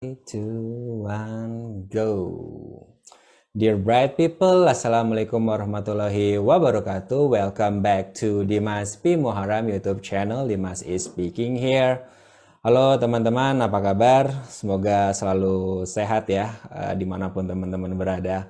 [0.00, 2.08] two, one, go.
[3.52, 7.28] Dear bright people, Assalamualaikum warahmatullahi wabarakatuh.
[7.28, 9.20] Welcome back to Dimas P.
[9.20, 10.48] Muharam YouTube channel.
[10.48, 12.08] Dimas is speaking here.
[12.64, 14.24] Halo teman-teman, apa kabar?
[14.48, 18.48] Semoga selalu sehat ya, uh, di mana pun teman-teman berada.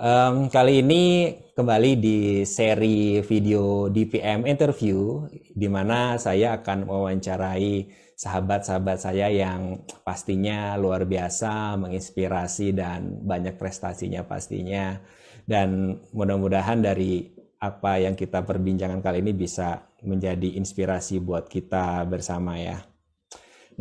[0.00, 9.02] Um, kali ini kembali di seri video DPM interview, di mana saya akan mewawancarai sahabat-sahabat
[9.02, 14.94] saya yang pastinya luar biasa, menginspirasi dan banyak prestasinya pastinya.
[15.42, 22.62] Dan mudah-mudahan dari apa yang kita perbincangan kali ini bisa menjadi inspirasi buat kita bersama
[22.62, 22.78] ya.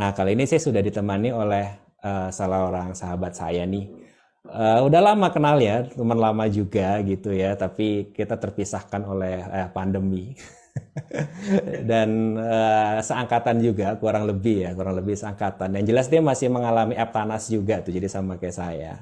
[0.01, 1.65] Nah kali ini saya sudah ditemani oleh
[2.01, 3.89] uh, salah orang sahabat saya nih.
[4.41, 9.69] Uh, udah lama kenal ya, teman lama juga gitu ya, tapi kita terpisahkan oleh uh,
[9.69, 10.33] pandemi.
[11.89, 15.77] dan uh, seangkatan juga kurang lebih ya kurang lebih seangkatan.
[15.79, 18.93] Yang jelas dia masih mengalami eptanas juga tuh jadi sama kayak saya.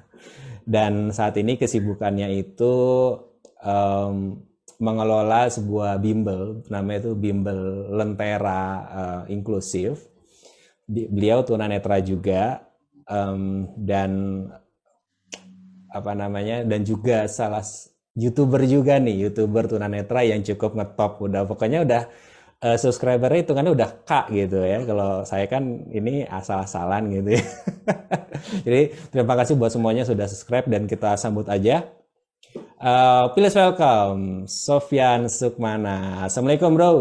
[0.66, 2.76] Dan saat ini kesibukannya itu
[3.66, 4.38] um,
[4.80, 10.08] mengelola sebuah bimbel namanya itu bimbel lentera uh, inklusif
[10.88, 12.64] beliau tunanetra juga
[13.06, 14.46] um, dan
[15.92, 17.66] apa namanya dan juga salah
[18.20, 21.48] youtuber juga nih youtuber tunanetra yang cukup ngetop udah.
[21.48, 22.02] Pokoknya udah
[22.60, 24.84] uh, subscribernya itu kan udah kak gitu ya.
[24.84, 27.44] Kalau saya kan ini asal-asalan gitu ya.
[28.68, 28.82] Jadi
[29.16, 31.88] terima kasih buat semuanya sudah subscribe dan kita sambut aja.
[32.80, 36.28] Uh, please welcome Sofyan Sukmana.
[36.28, 36.94] Assalamualaikum bro.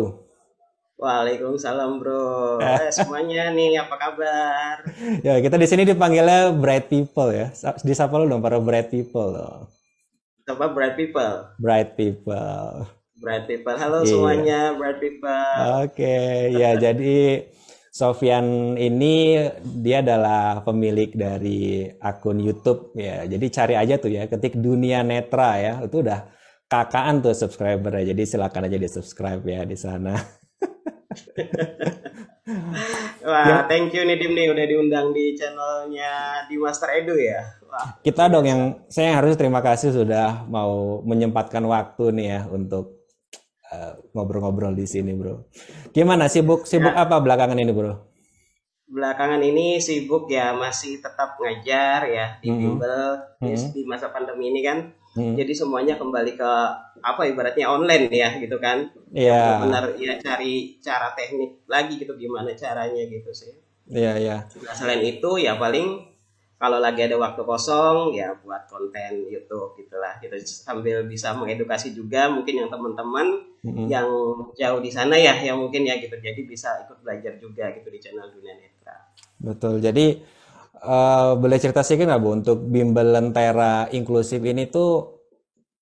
[0.98, 2.26] Waalaikumsalam bro.
[2.68, 4.82] Eh, semuanya nih apa kabar?
[5.22, 7.54] ya kita di sini dipanggilnya bright people ya.
[7.86, 9.77] Disapa lu dong para bright people loh
[10.48, 12.88] apa bright people bright people
[13.20, 14.08] bright people halo yeah.
[14.08, 15.28] semuanya bright people
[15.84, 16.52] oke okay.
[16.56, 17.46] ya jadi
[17.98, 19.42] Sofian ini
[19.82, 23.26] dia adalah pemilik dari akun YouTube ya.
[23.26, 25.74] Jadi cari aja tuh ya, ketik dunia netra ya.
[25.82, 26.30] Itu udah
[26.70, 28.14] kakaan tuh subscriber ya.
[28.14, 30.14] Jadi silakan aja di subscribe ya di sana.
[33.28, 33.56] Wah, ya.
[33.66, 37.57] thank you nih Dim nih udah diundang di channelnya di Master Edu ya.
[38.02, 43.06] Kita dong yang saya harus terima kasih sudah mau menyempatkan waktu nih ya untuk
[43.70, 45.48] uh, ngobrol-ngobrol di sini, Bro.
[45.92, 47.04] Gimana sibuk sibuk ya.
[47.04, 47.94] apa belakangan ini, Bro?
[48.88, 52.62] Belakangan ini sibuk ya masih tetap ngajar ya di mm -hmm.
[52.64, 53.02] bimbel
[53.36, 53.68] mm -hmm.
[53.76, 54.78] di masa pandemi ini kan
[55.16, 55.34] Hmm.
[55.34, 56.50] Jadi semuanya kembali ke
[57.00, 58.92] apa ibaratnya online ya gitu kan.
[59.10, 59.34] Iya.
[59.34, 59.60] Yeah.
[59.64, 63.56] Benar ya cari cara teknik lagi gitu gimana caranya gitu sih.
[63.88, 64.36] Iya, yeah, iya.
[64.46, 64.62] Yeah.
[64.68, 66.04] Nah, selain itu ya paling
[66.58, 72.26] kalau lagi ada waktu kosong ya buat konten YouTube gitulah gitu sambil bisa mengedukasi juga
[72.26, 73.86] mungkin yang teman-teman mm-hmm.
[73.86, 74.10] yang
[74.58, 77.98] jauh di sana ya yang mungkin ya gitu jadi bisa ikut belajar juga gitu di
[78.02, 78.96] channel Dunia Netra.
[79.38, 79.78] Betul.
[79.78, 80.18] Jadi
[80.82, 85.22] uh, boleh cerita sedikit nggak bu untuk bimbel lentera inklusif ini tuh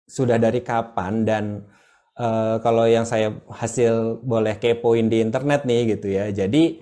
[0.05, 1.45] sudah dari kapan dan
[2.21, 6.79] uh, kalau yang saya hasil boleh kepoin di internet nih gitu ya jadi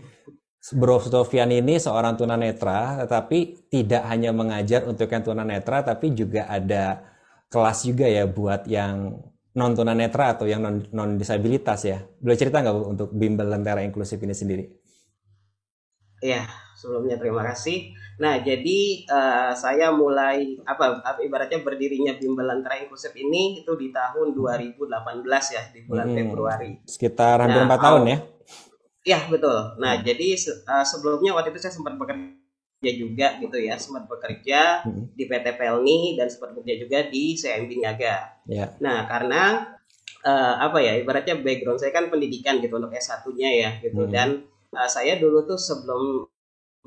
[0.73, 7.05] Bro Sofian ini seorang tunanetra tetapi tidak hanya mengajar untuk yang tunanetra tapi juga ada
[7.53, 9.13] kelas juga ya buat yang
[9.55, 13.85] non tunanetra atau yang non, non disabilitas ya boleh cerita nggak bu untuk bimbel lentera
[13.85, 14.65] inklusif ini sendiri?
[16.25, 16.49] Iya
[16.81, 23.59] sebelumnya terima kasih Nah, jadi uh, saya mulai apa ibaratnya berdirinya Bimbel Antara Inklusif ini
[23.59, 24.87] itu di tahun 2018
[25.51, 26.71] ya di bulan hmm, Februari.
[26.87, 28.19] Sekitar hampir empat nah, tahun ya?
[29.05, 29.77] Iya betul.
[29.77, 30.03] Nah, hmm.
[30.03, 30.29] jadi
[30.65, 35.13] uh, sebelumnya waktu itu saya sempat bekerja juga gitu ya, sempat bekerja hmm.
[35.13, 38.17] di PT Pelni dan sempat bekerja juga di CMB Niaga.
[38.49, 38.73] Yeah.
[38.81, 39.77] Nah, karena
[40.25, 44.11] uh, apa ya ibaratnya background saya kan pendidikan gitu untuk S1-nya ya gitu hmm.
[44.11, 44.29] dan
[44.73, 46.25] uh, saya dulu tuh sebelum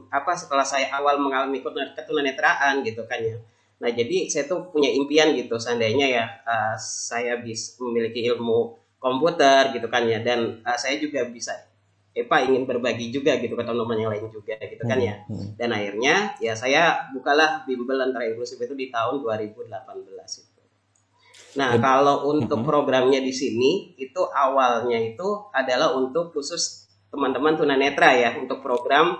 [0.10, 1.62] apa setelah saya awal mengalami
[1.94, 3.38] ketunanetraan gitu kan ya.
[3.78, 9.74] Nah jadi saya tuh punya impian gitu seandainya ya uh, saya bisa memiliki ilmu komputer
[9.78, 11.54] gitu kan ya dan uh, saya juga bisa
[12.18, 15.22] Epa ingin berbagi juga gitu ke teman-teman yang lain juga gitu kan ya.
[15.30, 15.50] Hmm, hmm.
[15.56, 19.70] Dan akhirnya ya saya bukalah bimbel antara inklusif itu di tahun 2018
[20.42, 20.62] itu.
[21.58, 22.68] Nah, kalau untuk hmm.
[22.68, 29.18] programnya di sini itu awalnya itu adalah untuk khusus teman-teman tunanetra ya untuk program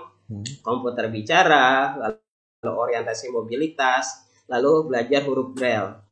[0.60, 6.04] komputer bicara, lalu orientasi mobilitas, lalu belajar huruf braille.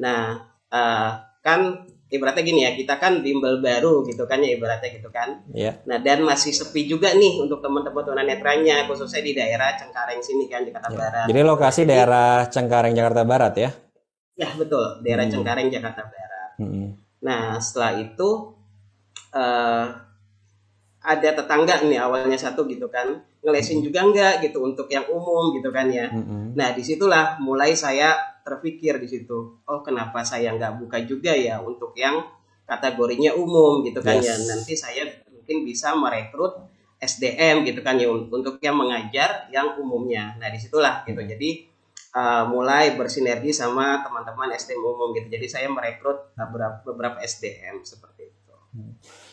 [0.00, 0.40] Nah,
[0.72, 1.10] uh,
[1.44, 5.44] kan ibaratnya gini ya, kita kan bimbel baru gitu kan ya ibaratnya gitu kan.
[5.52, 5.80] Yeah.
[5.84, 10.64] Nah, dan masih sepi juga nih untuk teman-teman tunanetranya khususnya di daerah Cengkareng sini kan
[10.64, 10.98] Jakarta yeah.
[10.98, 11.26] Barat.
[11.28, 13.70] Jadi lokasi Jadi, daerah Cengkareng Jakarta Barat ya?
[14.38, 15.32] Ya, betul, daerah hmm.
[15.36, 16.50] Cengkareng Jakarta Barat.
[16.58, 16.88] Hmm.
[17.18, 18.28] Nah, setelah itu
[19.34, 19.86] uh,
[21.08, 25.70] ada tetangga nih awalnya satu gitu kan ngelesin juga enggak gitu untuk yang umum gitu
[25.70, 26.58] kan ya Mm-mm.
[26.58, 29.60] nah di situlah mulai saya terpikir di situ.
[29.68, 32.24] Oh kenapa saya nggak buka juga ya untuk yang
[32.64, 34.32] kategorinya umum gitu kan ya.
[34.32, 34.48] Yes.
[34.48, 36.56] nanti saya mungkin bisa merekrut
[36.98, 40.36] SDM gitu kan ya un- untuk yang mengajar yang umumnya.
[40.40, 41.20] Nah di situlah gitu.
[41.20, 41.68] Jadi
[42.16, 45.28] uh, mulai bersinergi sama teman-teman SDM umum gitu.
[45.28, 48.54] Jadi saya merekrut beberapa, beberapa SDM seperti itu.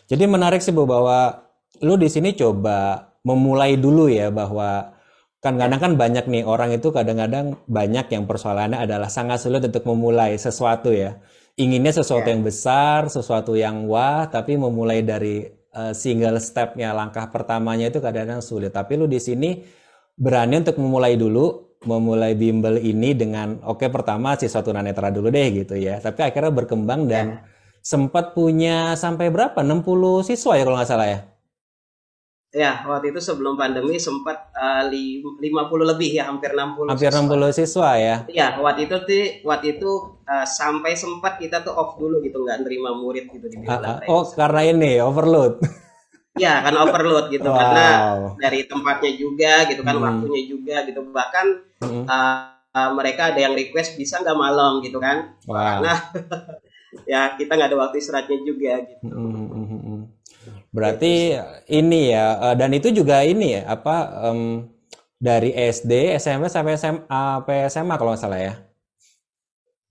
[0.06, 1.44] Jadi menarik sih Bu bahwa
[1.84, 4.95] lu di sini coba memulai dulu ya bahwa
[5.44, 9.86] kan kadang kan banyak nih orang itu kadang-kadang banyak yang persoalannya adalah sangat sulit untuk
[9.86, 11.22] memulai sesuatu ya.
[11.56, 12.34] Inginnya sesuatu Ya.
[12.36, 18.42] yang besar, sesuatu yang wah, tapi memulai dari uh, single stepnya langkah pertamanya itu kadang-kadang
[18.44, 18.74] sulit.
[18.76, 19.64] Tapi lu di sini
[20.18, 25.76] berani untuk memulai dulu, memulai bimbel ini dengan oke pertama siswa tunanetra dulu deh gitu
[25.78, 26.02] ya.
[26.02, 27.26] Tapi akhirnya berkembang dan
[27.86, 29.62] sempat punya sampai berapa?
[29.62, 31.20] 60 siswa ya kalau nggak salah ya?
[32.56, 36.88] Ya, waktu itu sebelum pandemi sempat uh, li- 50 lebih ya, hampir 60.
[36.88, 37.28] Hampir siswa.
[37.52, 38.16] 60 siswa ya.
[38.32, 39.92] Iya, waktu itu tuh waktu itu
[40.24, 43.60] uh, sampai sempat kita tuh off dulu gitu, nggak nerima murid gitu di.
[43.60, 45.60] Bimbel Oh, karena ini overload.
[46.36, 47.56] Iya, kan overload gitu Wow.
[47.56, 47.88] karena
[48.36, 50.04] dari tempatnya juga gitu kan, Hmm.
[50.04, 51.00] waktunya juga gitu.
[51.08, 51.46] Bahkan
[51.80, 52.04] Mm-mm.
[52.12, 52.36] uh,
[52.76, 55.32] uh, mereka ada yang request bisa nggak malam gitu kan.
[55.48, 55.80] Wow.
[55.80, 55.94] Karena
[57.12, 59.04] ya kita nggak ada waktu istirahatnya juga gitu.
[59.08, 59.75] Mm, mm, mm, mm.
[60.76, 61.14] Berarti
[61.72, 63.96] ini ya, eh, dan itu juga ini ya, apa
[64.28, 64.68] em,
[65.16, 68.54] dari SD, SMP sampai SMA, sampai SMA kalau nggak salah ya,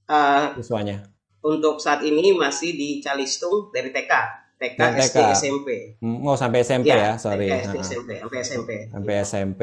[0.04, 1.00] Uh, siswanya.
[1.40, 4.12] untuk saat ini masih di Calistung dari TK,
[4.60, 5.18] TK, SD, TK.
[5.32, 5.68] SMP.
[6.04, 7.48] Mm, Oh, sampai SMP ya, sorry.
[7.48, 7.76] TK, SD.
[7.80, 8.70] SMP, sampai SMP.
[8.92, 9.62] Sampai SMP.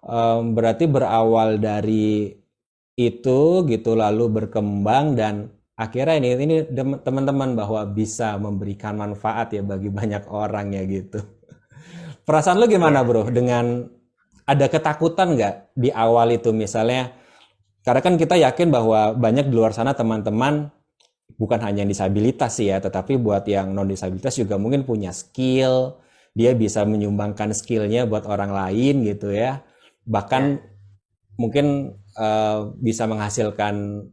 [0.00, 2.32] Em, berarti berawal dari
[2.96, 6.56] itu gitu lalu berkembang dan akhirnya ini ini
[7.00, 11.24] teman-teman bahwa bisa memberikan manfaat ya bagi banyak orang ya gitu.
[12.28, 13.24] Perasaan lu gimana bro?
[13.32, 13.88] Dengan
[14.44, 16.52] ada ketakutan nggak di awal itu?
[16.52, 17.16] Misalnya
[17.80, 20.68] karena kan kita yakin bahwa banyak di luar sana teman-teman
[21.40, 25.96] bukan hanya yang disabilitas sih ya tetapi buat yang non disabilitas juga mungkin punya skill.
[26.36, 29.64] Dia bisa menyumbangkan skillnya buat orang lain gitu ya.
[30.04, 30.60] Bahkan
[31.40, 34.04] mungkin eh, bisa menghasilkan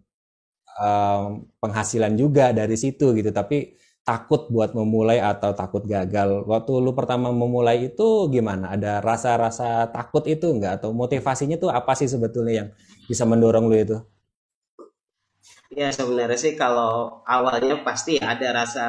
[0.86, 1.24] eh,
[1.62, 3.76] penghasilan juga dari situ gitu tapi
[4.08, 10.24] takut buat memulai atau takut gagal waktu lu pertama memulai itu gimana ada rasa-rasa takut
[10.32, 12.70] itu enggak atau motivasinya tuh apa sih sebetulnya yang
[13.10, 13.98] bisa mendorong lu itu
[15.68, 18.86] Ya sebenarnya sih kalau awalnya pasti ada rasa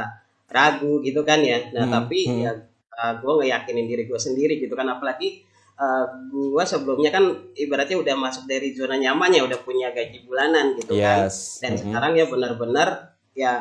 [0.48, 1.58] ragu gitu kan ya.
[1.74, 2.40] Nah Hmm, tapi hmm.
[2.44, 2.52] ya
[3.22, 4.86] gue ngeyakinin diri gue sendiri gitu kan.
[4.86, 5.42] Apalagi
[6.34, 11.30] gue sebelumnya kan ibaratnya udah masuk dari zona nyamannya, udah punya gaji bulanan gitu kan.
[11.30, 11.82] yes Dan Mm-mm.
[11.86, 12.88] sekarang ya benar-benar
[13.38, 13.52] ya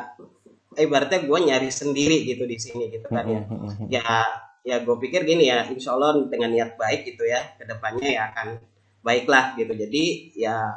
[0.74, 3.46] ibaratnya gue nyari sendiri gitu di sini gitu kan ya.
[3.46, 3.86] Mm-mm, mm-mm.
[3.86, 4.26] Ya
[4.66, 8.34] ya gue pikir gini ya, insya Allah dengan niat baik gitu ya, ke depannya ya
[8.34, 8.58] akan
[9.06, 9.70] baiklah gitu.
[9.78, 10.74] Jadi ya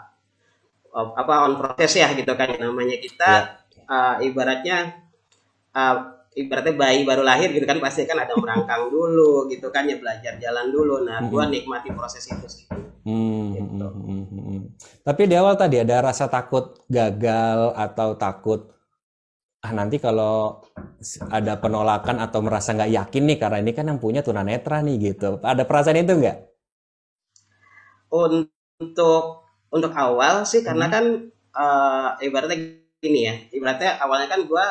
[0.93, 5.01] apa on proses ya gitu kan namanya kita uh, ibaratnya
[5.73, 9.97] uh, ibaratnya bayi baru lahir gitu kan pasti kan ada merangkang dulu gitu kan ya
[10.01, 11.03] belajar jalan dulu.
[11.07, 12.65] Nah gue nikmati proses itu sih.
[13.01, 13.85] Hmm, Gitu.
[13.89, 14.61] hmm, hmm, hmm, hmm.
[15.01, 18.59] Tapi di awal tadi ada rasa takut gagal atau takut
[19.65, 20.61] ah nanti kalau
[21.37, 25.29] ada penolakan atau merasa nggak yakin nih karena ini kan yang punya tunanetra nih gitu.
[25.51, 26.37] Ada perasaan itu nggak?
[28.11, 30.93] Untuk untuk awal sih karena Hmm.
[30.93, 31.05] kan
[31.55, 32.57] uh, ibaratnya
[32.99, 34.65] gini ya, ibaratnya awalnya kan gue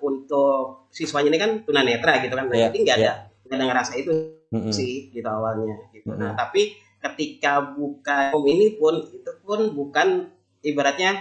[0.00, 3.12] untuk siswanya ini kan tunanetra gitu kan, Nah, Iya, jadi nggak iya.
[3.12, 3.12] ada
[3.48, 4.10] nggak ada ngerasa itu
[4.50, 4.72] Mm-mm.
[4.72, 6.10] sih gitu awalnya gitu.
[6.10, 6.20] Mm-mm.
[6.20, 10.28] Nah tapi ketika buka home ini pun itu pun bukan
[10.60, 11.16] ibaratnya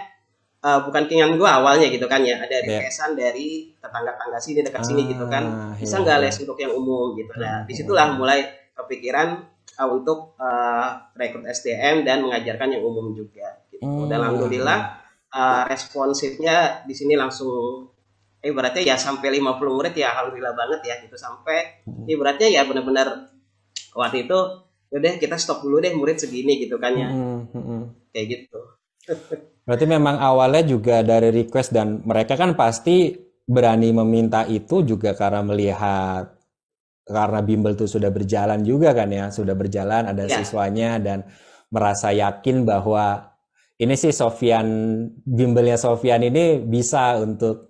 [0.60, 2.84] uh, bukan keinginan gue awalnya gitu kan ya ada Iya.
[2.84, 6.24] requestan dari tetangga-tetangga sini dekat sini gitu kan Ah, bisa iya, nggak iya.
[6.28, 7.32] les untuk yang umum gitu.
[7.40, 8.40] Nah di situlah mulai
[8.76, 9.28] kepikiran
[9.80, 13.64] uh, untuk uh, rekrut SDM dan mengajarkan yang umum juga.
[13.72, 13.80] Gitu.
[13.84, 14.12] Hmm.
[14.12, 14.80] Dan alhamdulillah
[15.32, 17.88] uh, responsifnya di sini langsung
[18.42, 22.06] ibaratnya ya sampai 50 murid ya alhamdulillah banget ya gitu sampai Hmm.
[22.08, 23.08] ibaratnya ya benar-benar
[23.96, 24.38] waktu itu
[24.90, 27.82] udah kita stop dulu deh murid segini gitu kan ya Mm-mm, mm-mm.
[28.14, 28.60] kayak gitu
[29.70, 33.14] Berarti memang awalnya juga dari request dan mereka kan pasti
[33.46, 36.26] berani meminta itu juga karena melihat
[37.06, 40.42] karena bimbel itu sudah berjalan juga kan ya, sudah berjalan ada Ya.
[40.42, 41.26] siswanya dan
[41.70, 43.30] merasa yakin bahwa
[43.78, 44.66] ini sih Sofian
[45.22, 47.69] bimbelnya Sofian ini bisa untuk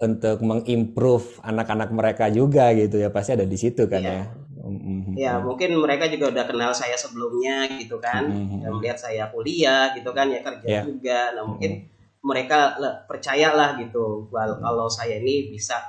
[0.00, 4.12] untuk mengimprove anak-anak mereka juga gitu ya pasti ada di situ kan Iya.
[4.16, 4.24] ya.
[4.60, 5.16] Mm-mm.
[5.16, 8.60] ya mungkin mereka juga udah kenal saya sebelumnya gitu kan Mhm.
[8.60, 10.82] dan melihat saya kuliah gitu kan ya kerja Iya.
[10.84, 11.88] juga nah mungkin
[12.20, 15.80] mereka le- percayalah gitu wal- kalau saya ini bisa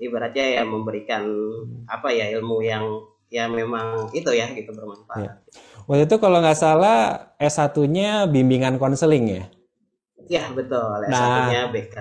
[0.00, 1.28] ibaratnya ya memberikan
[1.84, 2.84] apa ya ilmu yang
[3.28, 5.20] ya memang itu ya gitu bermanfaat.
[5.20, 5.32] Ya.
[5.84, 6.98] Waktu itu kalau nggak salah
[7.36, 9.44] S1-nya bimbingan konseling ya?
[10.24, 11.96] Ya betul, S1-nya nah, BK.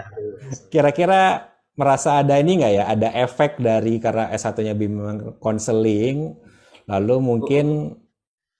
[0.71, 6.37] Kira-kira merasa ada ini nggak ya, ada efek dari karena S1-nya bimbingan konseling,
[6.85, 7.97] lalu mungkin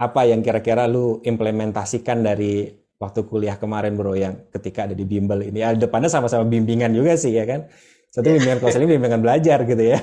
[0.02, 5.46] apa yang kira-kira lu implementasikan dari waktu kuliah kemarin bro yang ketika ada di bimbel
[5.46, 7.70] ini, ya, depannya sama-sama bimbingan juga sih ya kan?
[8.10, 10.02] Satu bimbingan konseling, bimbingan belajar gitu ya?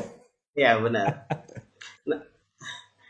[0.54, 1.26] Iya benar.
[2.06, 2.20] Nah,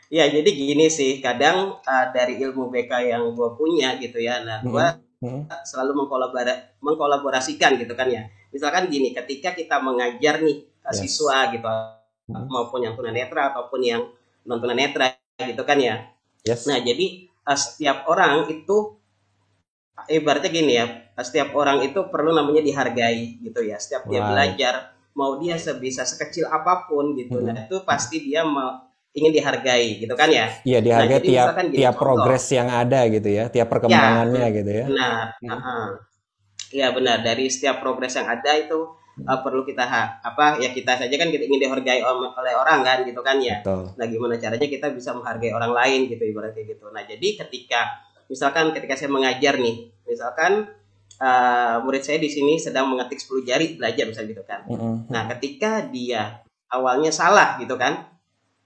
[0.09, 4.65] ya jadi gini sih, kadang uh, dari ilmu BK yang gue punya gitu ya, nah
[4.65, 4.85] gue
[5.21, 5.49] hmm.
[5.69, 8.25] selalu mengkolabora mengkolaborasikan gitu kan ya.
[8.51, 10.99] Misalkan gini, ketika kita mengajar nih yes.
[10.99, 12.47] siswa gitu, hmm.
[12.51, 14.01] maupun yang tunanetra ataupun yang
[14.43, 16.11] non tunanetra gitu kan ya.
[16.43, 16.67] Yes.
[16.67, 18.99] Nah jadi uh, setiap orang itu
[20.11, 20.85] ibaratnya gini ya,
[21.21, 23.79] setiap orang itu perlu namanya dihargai gitu ya.
[23.79, 24.11] Setiap wow.
[24.11, 24.73] dia belajar,
[25.15, 27.47] mau dia sebisa sekecil apa pun gitu, hmm.
[27.47, 31.95] nah itu pasti dia mau ingin dihargai gitu kan ya iya dihargai nah, tiap tiap
[31.99, 35.51] progres yang ada gitu ya tiap perkembangannya ya, gitu ya benar hmm.
[35.51, 35.89] uh,
[36.71, 38.79] ya benar dari setiap progres yang ada itu
[39.27, 39.83] uh, perlu kita
[40.23, 43.91] apa ya kita saja kan kita ingin dihargai oleh orang kan gitu kan ya Betul.
[43.95, 48.01] nah gimana caranya kita bisa menghargai orang lain gitu ibaratnya gitu nah jadi ketika
[48.31, 50.71] misalkan ketika saya mengajar nih misalkan
[51.19, 54.95] uh, murid saya di sini sedang mengetik 10 jari belajar misalnya gitu kan mm -hmm.
[55.11, 58.11] nah ketika dia awalnya salah gitu kan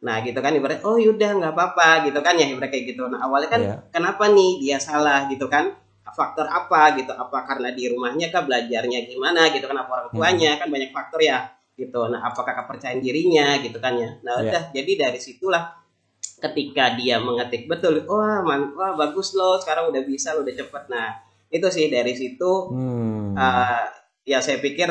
[0.05, 3.09] Nah gitu kan ibarat oh yaudah nggak apa-apa gitu kan ya ibarat kayak gitu.
[3.09, 3.79] Nah awalnya kan yeah.
[3.89, 5.74] kenapa nih dia salah gitu kan?
[6.15, 7.12] Faktor apa gitu?
[7.12, 9.77] Apa karena di rumahnya kah belajarnya gimana gitu kan?
[9.84, 10.60] Apa orang tuanya hmm.
[10.63, 12.07] kan banyak faktor ya gitu.
[12.07, 14.10] Nah apakah kepercayaan dirinya gitu kan ya?
[14.24, 14.50] Nah iya.
[14.50, 15.75] udah jadi dari situlah
[16.36, 20.84] ketika dia mengetik betul, wah man, wah bagus loh sekarang udah bisa udah cepet.
[20.88, 23.36] Nah itu sih dari situ hmm.
[23.38, 23.86] uh,
[24.25, 24.89] ya saya pikir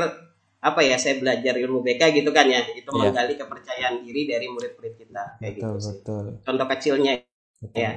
[0.65, 3.13] apa ya saya belajar ilmu BK gitu kan ya itu yeah.
[3.13, 6.25] menggali kepercayaan diri dari murid-murid kita kayak betul, gitu betul.
[6.25, 6.37] sih.
[6.41, 7.13] contoh kecilnya
[7.61, 7.77] betul.
[7.77, 7.91] ya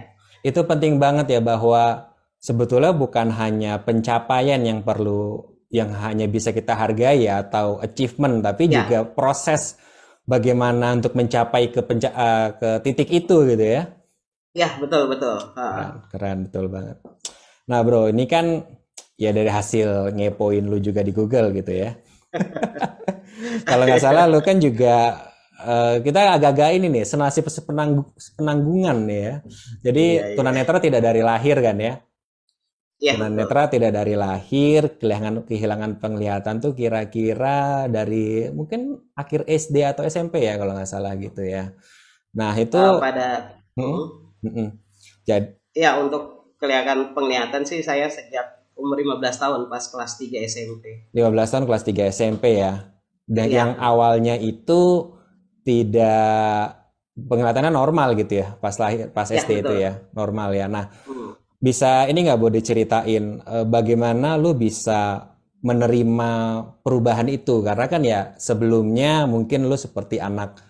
[0.44, 6.80] itu penting banget ya bahwa sebetulnya bukan hanya pencapaian yang perlu yang hanya bisa kita
[6.80, 8.84] hargai ya atau achievement tapi ya.
[8.84, 9.76] juga proses
[10.24, 13.84] bagaimana untuk mencapai ke penca uh, ke titik itu gitu ya
[14.56, 16.98] ya betul betul keren, keren betul banget
[17.68, 18.64] nah bro ini kan
[19.20, 21.92] ya dari hasil ngepoin lu juga di Google gitu ya
[23.70, 25.28] Kalau nggak salah lo kan juga
[25.62, 29.36] uh, kita agak-agak ini nih senasib penanggung, penanggungan nih ya.
[29.90, 30.36] Jadi iya, iya.
[30.36, 31.94] tunanetra tidak dari lahir kan ya?
[32.98, 40.02] Ya, tunanetra tidak dari lahir, kehilangan kehilangan penglihatan tuh kira-kira dari mungkin akhir SD atau
[40.02, 41.78] SMP ya kalau nggak salah gitu ya.
[42.34, 44.02] Nah itu uh, pada hmm?
[44.42, 44.70] Hmm.
[45.30, 51.14] Jadi ya untuk kelihatan penglihatan sih saya sejak umur 15 tahun pas kelas 3 SMP.
[51.14, 52.98] 15 tahun kelas 3 SMP ya.
[53.30, 53.62] Dan ya.
[53.62, 55.14] yang awalnya itu
[55.62, 56.82] tidak
[57.14, 59.62] penglihatannya normal gitu ya pas lahir pas ya, SD betul.
[59.62, 60.66] itu ya normal ya.
[60.66, 61.37] Nah hmm.
[61.58, 65.34] Bisa ini nggak boleh diceritain eh, bagaimana lu bisa
[65.66, 66.32] menerima
[66.86, 67.66] perubahan itu?
[67.66, 70.62] Karena kan ya sebelumnya mungkin lu seperti anak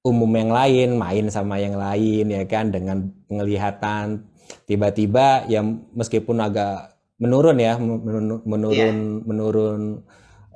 [0.00, 2.72] umum yang lain main sama yang lain ya kan?
[2.72, 4.24] Dengan penglihatan
[4.64, 5.62] tiba-tiba ya
[5.94, 9.26] meskipun agak menurun ya menurun menurun yeah.
[9.28, 9.82] menurun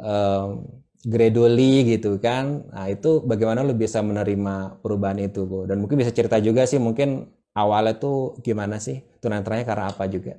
[0.01, 0.49] uh,
[1.05, 2.65] gradually gitu kan?
[2.73, 6.81] Nah itu bagaimana lu bisa menerima perubahan itu bu dan mungkin bisa cerita juga sih
[6.81, 10.35] mungkin awalnya tuh gimana sih tunanetranya karena apa juga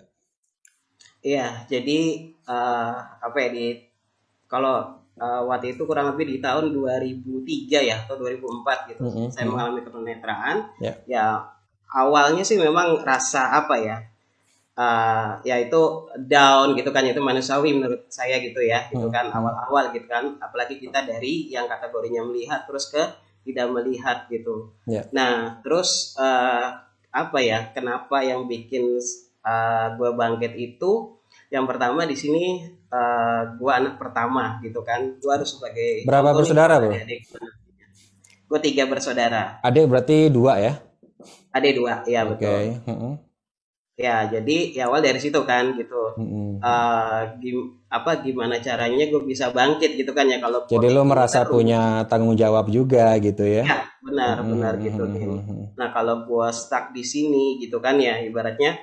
[1.24, 3.66] iya jadi uh, apa ya di
[4.46, 9.28] kalau uh, waktu itu kurang lebih di tahun 2003 ya atau 2004 gitu mm -hmm.
[9.32, 10.96] saya mengalami ketunanetraan yeah.
[11.08, 11.26] ya
[11.96, 13.98] awalnya sih memang rasa apa ya
[14.76, 15.82] uh, ya itu
[16.28, 19.38] down gitu kan itu manusiawi menurut saya gitu ya gitu kan hmm.
[19.40, 23.02] awal-awal gitu kan apalagi kita dari yang kategorinya melihat terus ke
[23.48, 25.08] tidak melihat gitu yeah.
[25.16, 26.85] nah terus uh,
[27.16, 27.72] apa ya?
[27.72, 31.16] Kenapa yang bikin uh, eh, gue bangkit itu?
[31.48, 35.16] Yang pertama di sini uh, gue anak pertama gitu kan.
[35.24, 36.92] Gue harus sebagai berapa bersaudara bro
[38.46, 39.58] gue tiga bersaudara.
[39.66, 40.74] Adik berarti dua ya?
[41.50, 42.78] Adik dua ya okay.
[42.84, 43.25] betul
[43.96, 46.60] ya jadi ya awal dari situ kan gitu mm-hmm.
[46.60, 51.48] uh, gim, apa gimana caranya gue bisa bangkit gitu kan ya kalau jadi lo merasa
[51.48, 51.56] terus.
[51.56, 54.52] punya tanggung jawab juga gitu ya, ya benar mm-hmm.
[54.52, 55.80] benar gitu mm-hmm.
[55.80, 58.76] nah kalau gue stuck di sini gitu kan ya ibaratnya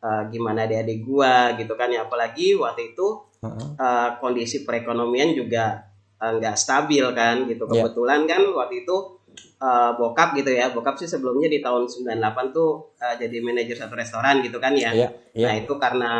[0.00, 3.76] uh, gimana adik-adik gue gitu kan ya apalagi waktu itu uh-huh.
[3.76, 5.84] uh, kondisi perekonomian juga
[6.16, 7.84] nggak uh, stabil kan gitu ya.
[7.84, 8.30] kebetulan yeah.
[8.32, 9.15] kan waktu itu
[9.58, 13.94] uh, bokap gitu ya bokap sih sebelumnya di tahun 98 tuh uh, jadi manajer satu
[13.94, 15.46] restoran gitu kan ya Iya, iya.
[15.48, 16.12] nah itu karena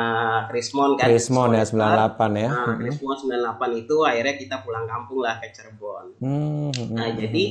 [0.48, 1.84] Krismon kan Krismon ya Krismon
[2.18, 2.50] 98 ya.
[2.52, 7.16] Nah, Krismon 98 itu akhirnya kita pulang kampung lah ke Cirebon Hmm, hmm, Nah, hmm,
[7.18, 7.44] jadi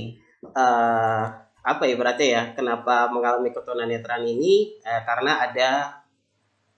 [0.45, 1.24] eh
[1.65, 5.69] apa ya berarti ya kenapa mengalami ketunanetraan ini Eh, karena ada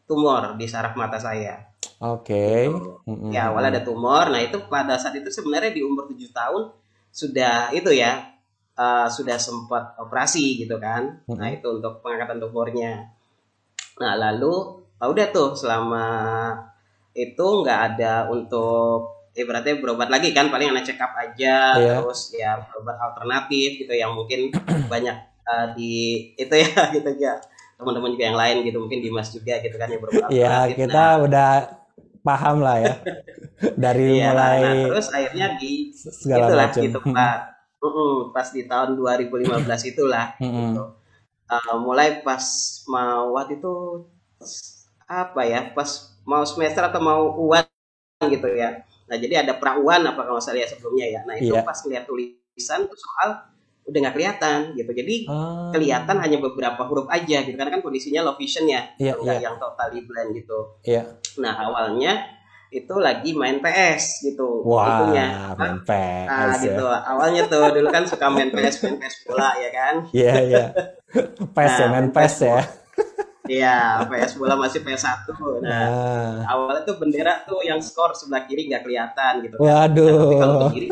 [0.07, 1.59] tumor di saraf mata saya.
[1.99, 2.71] Oke.
[2.71, 3.03] Gitu.
[3.03, 4.31] Hmm, Ya, awalnya ada tumor.
[4.31, 6.63] Nah, itu pada saat itu sebenarnya di umur 7 tahun
[7.11, 8.36] sudah itu ya
[8.77, 11.25] eh, sudah sempat operasi gitu kan.
[11.27, 11.55] Nah, Mhm.
[11.55, 13.09] itu untuk pengangkatan tumornya.
[13.97, 14.53] Nah, lalu
[14.95, 16.05] ah, udah tuh selama
[17.13, 22.01] itu nggak ada untuk ibaratnya berobat lagi kan paling anak check up aja Iya.
[22.01, 24.49] terus ya berobat alternatif gitu yang mungkin
[24.91, 25.93] banyak uh, di
[26.33, 27.37] itu ya gitu ya
[27.73, 30.77] teman-teman juga yang lain gitu mungkin Dimas juga gitu kan yang berobat Ya, alternatif.
[30.79, 31.49] kita Nah, udah
[32.19, 32.93] paham lah ya.
[33.83, 36.81] Dari iya, mulai nah, terus akhirnya di segala itulah macam.
[36.85, 37.35] gitu Pak
[37.87, 40.35] Mm-mm, pas di tahun 2015 itulah
[40.75, 40.83] gitu.
[41.47, 42.43] Uh, mulai pas
[42.85, 43.73] mau waktu itu
[45.07, 45.87] apa ya pas
[46.23, 47.63] mau semester atau mau uan
[48.19, 51.55] gitu ya nah jadi ada pra uan apa kalau saya lihat sebelumnya ya nah itu
[51.55, 51.63] Iya.
[51.63, 53.39] pas lihat tulisan tuh soal
[53.87, 58.27] udah nggak kelihatan gitu jadi Ah, kelihatan hanya beberapa huruf aja gitu karena kan kondisinya
[58.27, 58.83] low vision ya
[59.15, 59.47] nggak iya.
[59.47, 61.07] yang totally blind gitu Iya.
[61.39, 62.36] nah awalnya
[62.67, 66.63] itu lagi main PS gitu Wah, itunya main Nah, PS ya.
[66.67, 66.85] gitu.
[66.85, 69.93] Awalnya tuh dulu kan suka main PS, main PS bola ya kan.
[70.11, 70.65] Iya, iya.
[71.55, 72.59] PES ya, Nah, main main PES PS ya.
[73.47, 73.77] Iya,
[74.11, 75.23] PS bola masih PS1.
[75.31, 79.63] Nah, Nah, awalnya tuh bendera tuh yang skor sebelah kiri nggak kelihatan gitu kan.
[79.63, 80.67] Nah, tapi kalau waduh.
[80.67, 80.87] ke kiri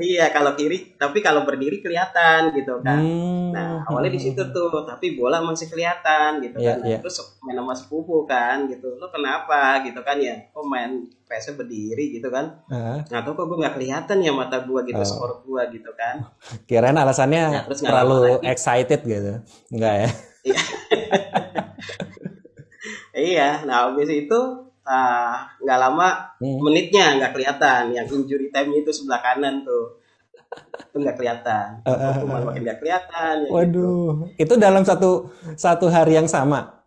[0.00, 2.96] Iya, kalau kiri, tapi kalau berdiri kelihatan gitu kan.
[2.96, 3.52] Hmm.
[3.52, 6.76] Nah, awalnya di situ tuh, tapi bola masih kelihatan gitu Iya, kan.
[6.80, 6.98] Nah, iya.
[7.04, 8.96] Terus main sama sepupu kan gitu.
[8.96, 10.40] Lo kenapa gitu kan ya?
[10.50, 12.64] Kok main PS berdiri gitu kan?
[12.66, 15.04] Ah, Nah, tuh kok gue nggak kelihatan ya mata gua gitu, Oh.
[15.04, 16.24] skor gua gitu kan.
[16.68, 19.44] kirain alasannya Nah, terus terlalu excited gitu.
[19.68, 20.08] Enggak ya?
[23.10, 24.38] Iya, nah habis itu
[24.90, 26.58] ah, nggak lama Hmm.
[26.58, 30.02] menitnya nggak kelihatan, yang injury time itu sebelah kanan tuh,
[30.82, 33.34] itu nggak kelihatan, Hukuman makin nggak kelihatan.
[33.38, 33.54] ya gitu.
[33.54, 36.82] Waduh, itu dalam satu satu hari yang sama.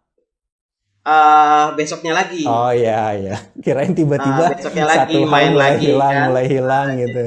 [1.04, 3.36] Ah, besoknya lagi, Oh iya iya.
[3.60, 6.26] Kirain tiba-tiba Ah, besoknya lagi, satu main mulai lagi, hilang, kan.
[6.28, 7.24] mulai hilang gitu.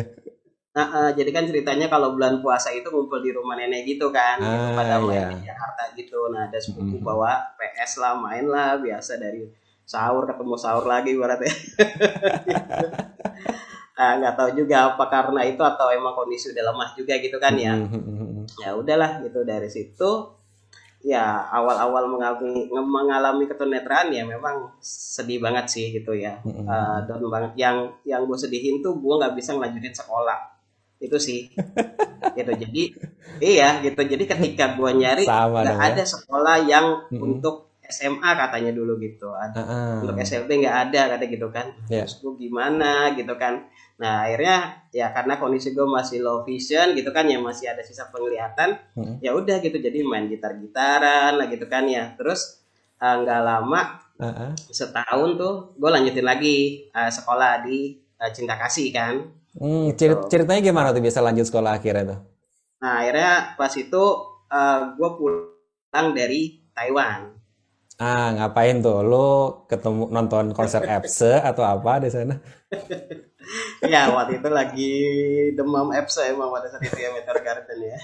[0.73, 4.41] Nah, ah, jadi kan ceritanya kalau bulan puasa itu ngumpul di rumah nenek gitu kan,
[4.41, 5.29] gitu, Ah, pada main iya.
[5.31, 6.21] di Jakarta gitu.
[6.29, 7.05] Nah, ada sepupu Mhm.
[7.05, 9.45] bawa PS lah, main lah, biasa dari
[9.87, 11.55] sahur ketemu sahur lagi ibaratnya.
[13.97, 17.57] Ah, nggak tahu juga apa karena itu atau emang kondisi udah lemah juga gitu kan
[17.57, 17.73] ya.
[17.73, 20.37] Hmm, ya udahlah gitu dari situ
[21.01, 26.45] ya awal-awal mengalami mengalami ketunetraan ya memang sedih banget sih gitu ya.
[26.45, 30.57] Eh, down banget yang yang gue sedihin tuh gue nggak bisa ngelanjutin sekolah
[31.01, 31.41] itu sih
[32.37, 32.83] gitu jadi
[33.41, 35.93] iya gitu jadi ketika gue nyari nggak ya.
[35.93, 39.97] ada sekolah yang untuk SMA katanya dulu gitu ada ah.
[40.01, 42.03] untuk SLB nggak ada kata gitu kan Ya.
[42.03, 47.11] terus gue gimana gitu kan nah akhirnya ya karena kondisi gue masih low vision gitu
[47.11, 48.77] kan ya masih ada sisa penglihatan
[49.19, 52.61] ya udah gitu jadi main gitar gitaran lah gitu kan ya terus
[52.97, 54.53] eh, nggak lama Ah, ah.
[54.57, 59.15] setahun tuh gue lanjutin lagi eh, sekolah di eh, Cinta Kasih kan
[59.57, 60.05] Hmm, Gitu.
[60.05, 62.21] cerit- ceritanya gimana tuh bisa lanjut sekolah akhirnya tuh?
[62.77, 64.05] nah akhirnya pas itu
[64.93, 67.33] gue pulang dari Taiwan
[67.97, 69.01] Ah, ngapain tuh?
[69.01, 69.29] Lu
[69.65, 72.37] ketemu nonton konser Epse atau apa di sana?
[73.93, 74.95] ya waktu itu lagi
[75.55, 77.99] demam EPSA emang pada saat itu ya Meteor Garden ya.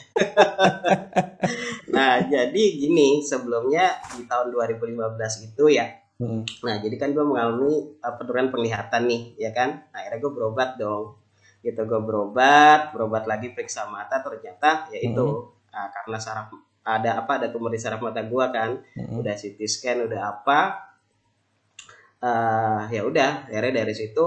[1.95, 5.87] nah jadi gini sebelumnya di tahun 2015 itu ya.
[6.23, 6.47] Hmm.
[6.63, 9.83] Nah jadi kan gue mengalami uh, penurunan penglihatan nih ya kan.
[9.91, 11.21] Nah, akhirnya gue berobat dong.
[11.61, 15.27] Gitu gue berobat, berobat lagi periksa mata ternyata ya itu
[15.69, 18.71] uh, karena saraf ada apa ada tumor di saraf mata gue kan.
[18.93, 19.17] Hmm.
[19.17, 20.61] Udah CT scan udah apa.
[22.21, 24.23] eh ya udah akhirnya dari situ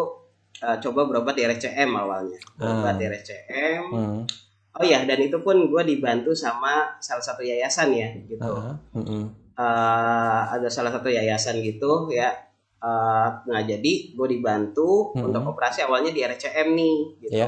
[0.57, 2.97] eh, coba berobat di RSCM awalnya berobat Ah.
[2.97, 4.19] di RSCM Hmm.
[4.73, 8.75] oh ya dan itu pun gue dibantu sama salah satu yayasan ya gitu Ah, ah.
[8.91, 9.31] Hmm.
[9.55, 12.35] Eh, ada salah satu yayasan gitu ya
[12.77, 15.31] Eh, nah jadi gue dibantu Mm-mm.
[15.31, 17.47] untuk operasi awalnya di RCM nih gitu Iya.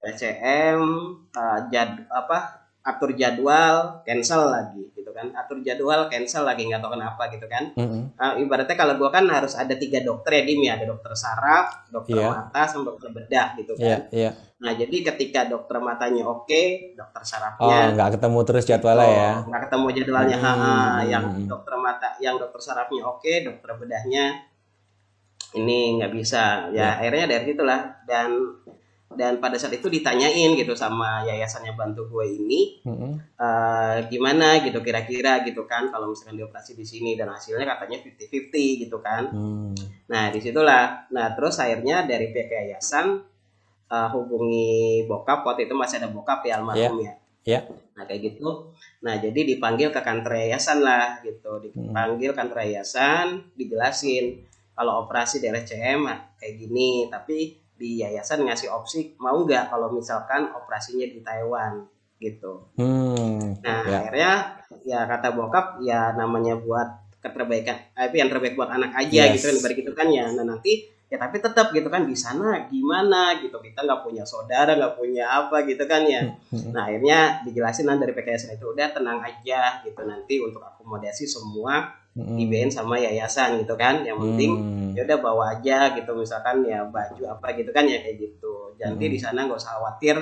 [0.00, 0.80] RCM
[1.28, 2.59] eh, jad apa
[2.90, 7.64] atur jadwal cancel lagi gitu kan atur jadwal cancel lagi nggak tahu kenapa gitu kan
[7.72, 8.10] Hmm.
[8.14, 11.86] Ah, ibaratnya kalau gua kan harus ada tiga dokter ya Dim ya ada dokter saraf
[11.88, 12.28] dokter Iya.
[12.28, 14.30] mata sama dokter bedah gitu kan iya.
[14.56, 19.32] nah jadi ketika dokter matanya oke dokter Oh, sarafnya nggak ketemu terus jadwalnya oh, ya?
[19.46, 20.46] nggak ketemu jadwalnya Hmm.
[20.46, 20.74] ha, ha.
[21.02, 24.24] yang dokter mata yang dokter sarafnya oke dokter bedahnya
[25.52, 26.86] ini nggak bisa ya Ya.
[26.96, 28.30] akhirnya dari situlah dan
[29.10, 33.12] dan pada saat itu ditanyain gitu sama yayasannya bantu gue ini mm-hmm.
[33.42, 38.82] uh, gimana gitu kira-kira gitu kan kalau misalkan dioperasi di sini dan hasilnya katanya 50-50
[38.86, 39.74] gitu kan mm.
[40.06, 43.18] nah di situlah nah terus akhirnya dari pihak yayasan
[43.90, 47.10] uh, hubungi bokap waktu itu masih ada bokap ya almarhum yeah.
[47.10, 47.64] ya Ya.
[47.96, 48.76] Nah kayak gitu.
[49.00, 51.56] Nah jadi dipanggil ke kantor yayasan lah gitu.
[51.64, 54.44] Dipanggil kantor yayasan, dijelasin
[54.76, 56.04] kalau operasi di RCM
[56.36, 57.08] kayak gini.
[57.08, 61.88] Tapi di yayasan ngasih opsi mau nggak kalau misalkan operasinya di Taiwan
[62.20, 62.68] gitu.
[62.76, 63.96] Hmm, nah ya.
[64.04, 64.32] akhirnya
[64.84, 69.40] ya kata bokap ya namanya buat keterbaikan, eh, yang terbaik buat anak aja yes.
[69.40, 70.28] gitu kan, gitu kan ya.
[70.28, 74.78] Nah nanti ya tapi tetap gitu kan di sana gimana gitu kita nggak punya saudara
[74.78, 76.70] nggak punya apa gitu kan ya hmm.
[76.70, 81.90] nah akhirnya dijelasin nanti dari PKS itu udah tenang aja gitu nanti untuk akomodasi semua
[82.20, 82.36] hmm.
[82.36, 84.90] dibayain sama yayasan gitu kan yang penting hmm.
[84.96, 89.06] ya udah bawa aja gitu misalkan ya baju apa gitu kan ya kayak gitu jadi
[89.08, 90.16] di sana nggak usah khawatir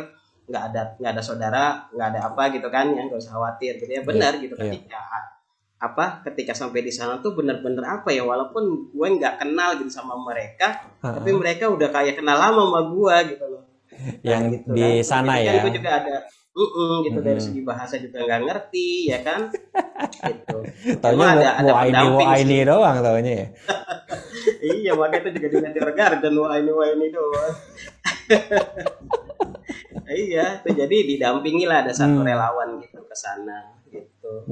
[0.49, 3.91] nggak ada nggak ada saudara nggak ada apa gitu kan ya nggak usah khawatir gitu
[3.91, 4.43] ya benar yeah.
[4.47, 4.63] gitu iya.
[4.71, 5.37] ketika yeah
[5.79, 10.19] apa ketika sampai di sana tuh bener-bener apa ya walaupun gue nggak kenal gitu sama
[10.19, 11.23] mereka uh-huh.
[11.23, 15.07] tapi mereka udah kayak kenal lama sama gue gitu loh nah, yang gitu, di kan.
[15.07, 16.15] sana ya kan gue juga ada
[16.59, 19.47] uh -uh, gitu dari segi bahasa juga nggak ngerti ya kan?
[20.19, 20.59] Gitu.
[21.03, 23.49] Taunya ada ada ini ini doang taunya ya?
[24.59, 27.55] Iya makanya itu juga di Nadir Garden wah ini wah ini doang.
[30.09, 32.27] Iya itu jadi didampingi lah ada satu hmm.
[32.27, 34.49] relawan gitu ke sana gitu.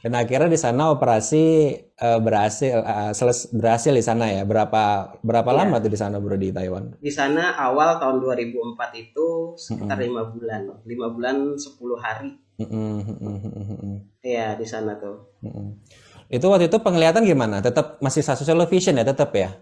[0.00, 4.48] Dan akhirnya di sana operasi uh, berhasil uh, seles, berhasil di sana ya.
[4.48, 5.56] Berapa berapa ya.
[5.60, 6.96] lama tuh di sana Bro di Taiwan?
[6.96, 9.26] Di sana awal tahun 2004 itu
[9.60, 10.32] sekitar lima mm-hmm.
[10.32, 12.32] bulan, lima bulan 10 hari.
[14.24, 15.36] Iya di sana tuh.
[15.44, 15.68] Mm-hmm.
[16.30, 17.60] Itu waktu itu penglihatan gimana?
[17.60, 19.52] Tetap masih satu vision ya, tetap ya?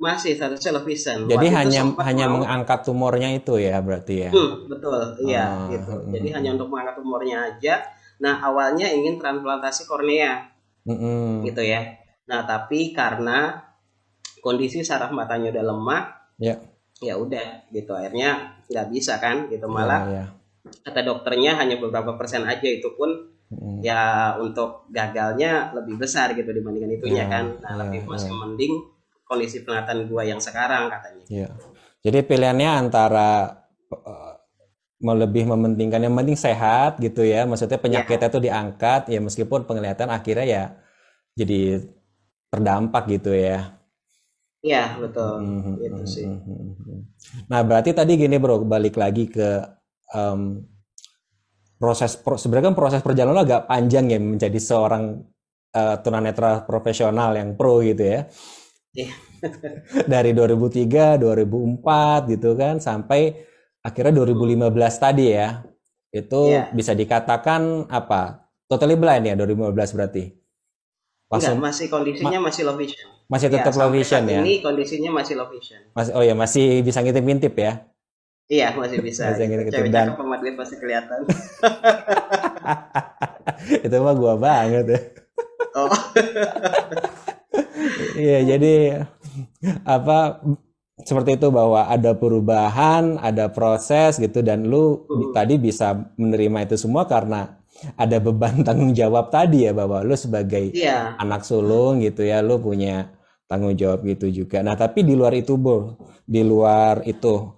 [0.00, 1.30] Masih satu television.
[1.30, 2.42] Jadi Waktu hanya hanya mau...
[2.42, 4.30] mengangkat tumornya itu ya berarti ya.
[4.34, 5.92] Hmm, betul, iya oh, gitu.
[5.94, 6.10] Hmm.
[6.10, 7.74] Jadi hanya untuk mengangkat tumornya aja.
[8.22, 10.46] Nah awalnya ingin transplantasi kornea,
[10.86, 11.42] hmm.
[11.42, 11.98] gitu ya.
[12.30, 13.58] Nah tapi karena
[14.38, 16.02] kondisi saraf matanya udah lemah,
[16.38, 16.54] ya,
[17.02, 17.90] ya udah gitu.
[17.98, 20.02] Akhirnya nggak bisa kan, gitu ya, malah.
[20.06, 20.24] Ya, ya.
[20.86, 23.10] Kata dokternya hanya beberapa persen aja itu pun
[23.50, 23.82] hmm.
[23.82, 27.44] ya untuk gagalnya lebih besar gitu dibandingkan itunya ya, kan.
[27.58, 28.38] Nah ya, lebih masih ya.
[28.38, 28.74] mending
[29.26, 31.24] kondisi penglihatan gua yang sekarang katanya.
[31.26, 31.48] Iya.
[32.02, 34.31] Jadi pilihannya antara uh, mau
[35.02, 37.42] lebih mementingkan yang penting sehat gitu ya.
[37.42, 38.44] Maksudnya penyakitnya itu ya.
[38.46, 40.64] diangkat ya meskipun penglihatan akhirnya ya
[41.34, 41.82] jadi
[42.54, 43.74] terdampak gitu ya.
[44.62, 45.86] Iya betul mm-hmm.
[45.90, 46.26] itu sih.
[47.50, 49.58] Nah berarti tadi gini bro balik lagi ke
[50.14, 50.62] um,
[51.82, 55.18] proses pro, sebenarnya kan proses perjalanan agak panjang ya menjadi seorang
[55.74, 58.30] uh, tunanetra profesional yang pro gitu ya.
[58.94, 59.10] Yeah.
[60.12, 63.50] Dari 2003, 2004 gitu kan sampai
[63.82, 65.66] akhirnya 2015 tadi ya.
[66.12, 66.68] Itu yeah.
[66.72, 68.46] bisa dikatakan apa?
[68.70, 70.24] Totally blind ya 2015 berarti.
[71.32, 73.08] Langsung, Enggak, masih kondisinya ma masih low vision.
[73.24, 74.44] Masih tetap ya, low vision ya.
[74.44, 75.80] Ini kondisinya masih low vision.
[75.96, 77.88] Masih oh ya, masih bisa ngintip-ngintip ya.
[78.52, 79.32] Iya, masih bisa.
[79.32, 79.88] masih ngintip -ngintip.
[79.88, 81.24] Dan pemadliat masih kelihatan.
[83.88, 85.00] itu mah gua banget ya.
[85.72, 85.88] Oh.
[88.12, 88.74] Iya, jadi
[89.84, 90.40] apa
[91.02, 95.30] seperti itu bahwa ada perubahan, ada proses gitu dan lu uh.
[95.34, 97.58] tadi bisa menerima itu semua karena
[97.98, 101.18] ada beban tanggung jawab tadi ya bahwa lu sebagai yeah.
[101.18, 103.10] anak sulung gitu ya, lu punya
[103.50, 104.64] tanggung jawab gitu juga.
[104.64, 107.52] Nah, tapi di luar itu, Bu, di luar itu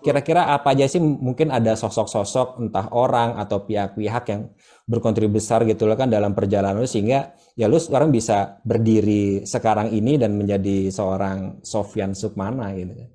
[0.00, 4.48] kira-kira apa aja sih mungkin ada sosok-sosok entah orang atau pihak-pihak yang
[4.86, 9.92] berkontribusi besar gitu loh kan dalam perjalanan lu sehingga ya lu sekarang bisa berdiri sekarang
[9.92, 13.10] ini dan menjadi seorang Sofyan Sukmana gitu kan.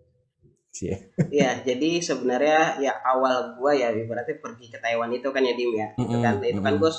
[1.32, 5.72] Iya, jadi sebenarnya ya awal gua ya ibaratnya pergi ke Taiwan itu kan ya Dim
[5.72, 5.88] ya.
[5.96, 6.04] Mm -hmm.
[6.04, 6.92] Itu kan itu kan gue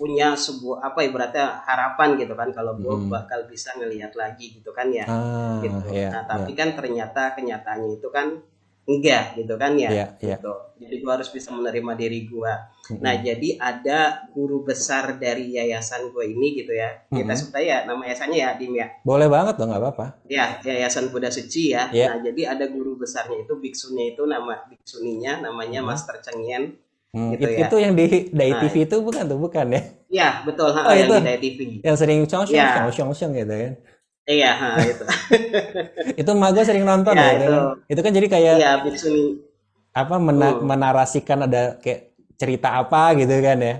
[0.00, 3.12] punya sebuah apa ibaratnya harapan gitu kan kalau gue mm.
[3.12, 5.04] bakal bisa ngelihat lagi gitu kan ya.
[5.04, 5.92] Ah, gitu.
[5.92, 6.58] Yeah, nah, tapi yeah.
[6.64, 8.40] kan ternyata kenyataannya itu kan
[8.90, 10.38] enggak gitu kan ya yeah, yeah.
[10.38, 12.98] gitu jadi gua harus bisa menerima diri gua mm-hmm.
[12.98, 13.98] nah jadi ada
[14.34, 17.18] guru besar dari yayasan gua ini gitu ya mm-hmm.
[17.22, 21.14] kita sebut ya nama yayasannya ya Dim ya boleh banget dong nggak apa-apa ya yayasan
[21.14, 22.10] Buddha Suci ya yeah.
[22.10, 25.90] nah jadi ada guru besarnya itu biksunya itu nama biksuninya namanya mm-hmm.
[25.94, 26.74] Master Chengyen
[27.10, 27.66] Hmm, gitu itu, ya.
[27.66, 29.82] itu yang di Dai nah, TV itu bukan tuh bukan ya?
[30.14, 31.14] Iya betul, oh, yang itu.
[31.18, 31.58] di Dai TV.
[31.82, 33.72] Yang sering cong cong cong cong gitu kan?
[34.30, 34.50] Iya,
[34.86, 35.04] itu.
[36.22, 37.50] itu mah gue sering nonton ya, ya itu.
[37.50, 37.62] Kan?
[37.90, 39.24] itu kan jadi kayak Iya, Bitsuni.
[39.90, 40.62] Apa mena uh.
[40.62, 43.74] menarasikan ada kayak cerita apa gitu kan ya.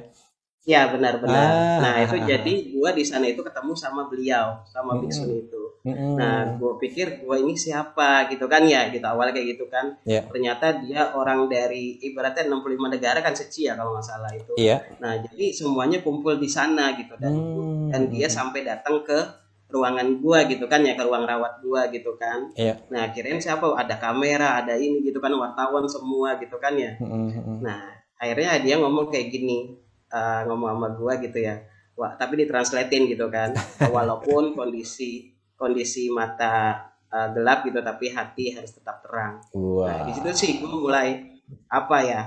[0.67, 1.47] Iya, benar benar.
[1.49, 5.01] Ah, nah, itu ah, jadi gua di sana itu ketemu sama beliau, sama hmm.
[5.07, 5.63] Bitsuni itu.
[5.81, 6.21] Mm-mm.
[6.21, 9.97] Nah, gue pikir gue ini siapa gitu kan ya, gitu awalnya kayak gitu kan.
[10.05, 10.29] Iya.
[10.29, 14.53] Ternyata dia orang dari ibaratnya 65 negara kan seci ya kalau nggak salah itu.
[14.61, 14.85] Iya.
[15.01, 17.89] Nah, jadi semuanya kumpul di sana gitu dan Hmm.
[17.89, 19.40] dan dia sampai datang ke
[19.71, 22.51] ruangan gua gitu kan ya ke ruang rawat gua gitu kan.
[22.59, 22.77] Iya.
[22.91, 23.65] Nah, kirain siapa?
[23.75, 26.99] Ada kamera, ada ini gitu kan wartawan semua gitu kan ya.
[26.99, 27.63] Mm-mm.
[27.63, 29.79] Nah, akhirnya dia ngomong kayak gini,
[30.11, 31.57] eh, ngomong sama gua gitu ya.
[31.95, 33.55] Wah, tapi ditranslatein gitu kan.
[33.95, 39.41] Walaupun kondisi kondisi mata eh, gelap gitu, tapi hati harus tetap terang.
[39.57, 39.89] Wah.
[39.89, 41.39] Nah, di situ sih gue mulai
[41.71, 42.23] apa ya?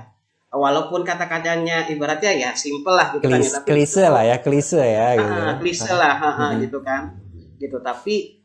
[0.54, 4.82] Walaupun kata-katanya ibaratnya ya simple lah gitu kan ya, Klise, tapi klise lah ya, klise
[4.86, 5.34] ya gitu.
[5.34, 7.10] ah, klise lah, ha, gitu kan,
[7.64, 7.80] gitu.
[7.80, 8.44] Tapi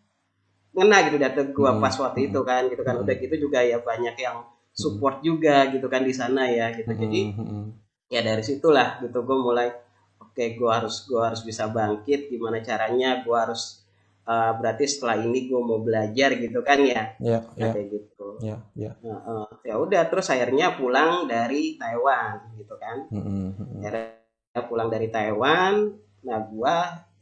[0.73, 1.83] ngena gitu data gua Hmm.
[1.83, 2.95] pas waktu itu kan, gitu kan.
[3.03, 6.87] Udah gitu juga ya banyak yang support juga gitu kan di sana ya, gitu.
[6.95, 7.65] Jadi Mm-mm.
[8.09, 9.69] ya dari situlah gitu gue mulai
[10.17, 13.85] oke gue harus gua harus bisa bangkit gimana caranya gue harus
[14.25, 18.57] eh, berarti setelah ini gue mau belajar gitu kan ya Nah, iya, kayak gitu iya,
[18.73, 18.97] iya.
[19.05, 23.85] Nah, eh, ya udah terus akhirnya pulang dari Taiwan gitu kan mm-mm.
[23.85, 25.93] akhirnya pulang dari Taiwan
[26.25, 26.77] nah gue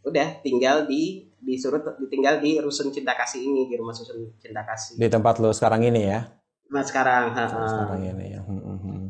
[0.07, 4.99] udah tinggal di disuruh ditinggal di rusun cinta kasih ini di rumah susun cinta kasih
[4.99, 6.21] Di tempat lo sekarang ini ya.
[6.67, 8.41] nah sekarang sekarang ini ya.
[8.43, 9.03] Hmm, hmm, hmm.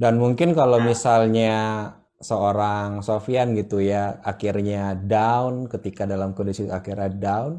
[0.00, 0.88] Dan mungkin kalau Nah.
[0.90, 1.52] misalnya
[2.22, 7.52] seorang Sofian gitu ya akhirnya down ketika dalam kondisi akhirnya down,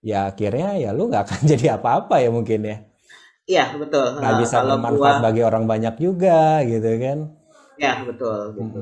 [0.00, 2.76] ya akhirnya ya lu nggak akan jadi apa-apa ya mungkin ya.
[3.46, 7.18] iya betul Nggak Nah, bisa kalau bermanfaat gua bagi orang banyak juga gitu kan.
[7.76, 8.80] ya betul gitu.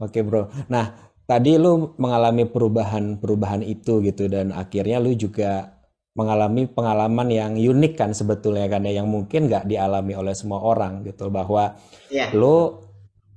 [0.00, 0.48] Oke bro.
[0.70, 5.78] Nah tadi lu mengalami perubahan-perubahan itu gitu dan akhirnya lu juga
[6.18, 11.06] mengalami pengalaman yang unik kan sebetulnya kan ya yang mungkin nggak dialami oleh semua orang
[11.06, 11.78] gitu bahwa
[12.10, 12.82] ya lo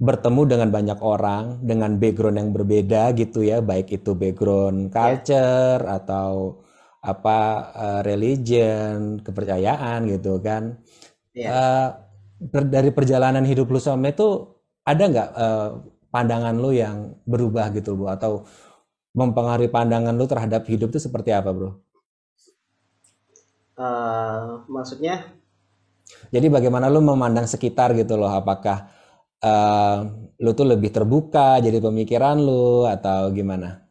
[0.01, 6.59] bertemu dengan banyak orang dengan background yang berbeda gitu ya baik itu background culture atau
[7.03, 7.39] apa
[7.77, 10.81] eh, religion kepercayaan gitu kan.
[11.33, 11.89] Ya Eh,
[12.51, 14.27] per- dari perjalanan hidup lu sama itu
[14.87, 15.69] ada nggak eh,
[16.13, 16.97] pandangan lu yang
[17.31, 18.31] berubah gitu bu atau
[19.19, 21.71] mempengaruhi pandangan lu terhadap hidup itu seperti apa bro?
[23.77, 25.13] Eh, maksudnya
[26.33, 28.31] Jadi bagaimana lu memandang sekitar gitu loh?
[28.31, 28.77] Apakah
[29.43, 29.97] eh,
[30.43, 33.82] lu tuh lebih terbuka jadi pemikiran lu atau gimana?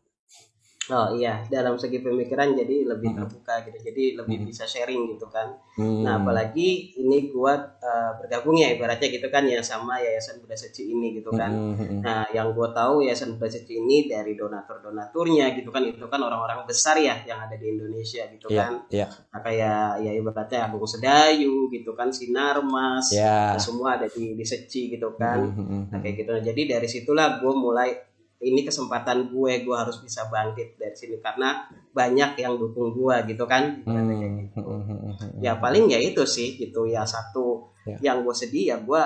[0.84, 4.48] Oh iya dalam segi pemikiran jadi lebih terbuka gitu jadi lebih Mm-mm.
[4.50, 6.04] bisa sharing gitu kan Hmm.
[6.04, 10.84] nah apalagi ini gua eh, bergabung ya ibaratnya gitu kan ya sama yayasan Buddha Seci
[10.84, 12.00] ini gitu kan Hmm, hmm, hmm.
[12.02, 16.20] nah yang gue tahu yayasan Buddha Seci ini dari donatur donaturnya gitu kan itu kan
[16.20, 20.68] orang-orang besar ya yang ada di Indonesia gitu Iya, kan iya, nah, kayak ya ibaratnya
[20.68, 23.56] Agung Sedayu gitu kan Sinarmas ya.
[23.56, 26.02] nah, semua ada di di Seci gitu kan Hmm, hmm, hmm, Nah hmm.
[26.02, 26.32] kayak gitu.
[26.42, 27.96] Jadi dari situlah gue mulai
[28.42, 33.46] ini kesempatan gue, gue harus bisa bangkit dari sini karena banyak yang dukung gue gitu
[33.46, 33.80] kan.
[33.82, 34.10] Hmm,
[34.42, 34.58] gitu.
[34.58, 35.30] hmm, hmm, hmm.
[35.38, 37.98] Ya paling ya itu sih gitu ya satu Ya.
[37.98, 39.02] yang gue sedih ya gue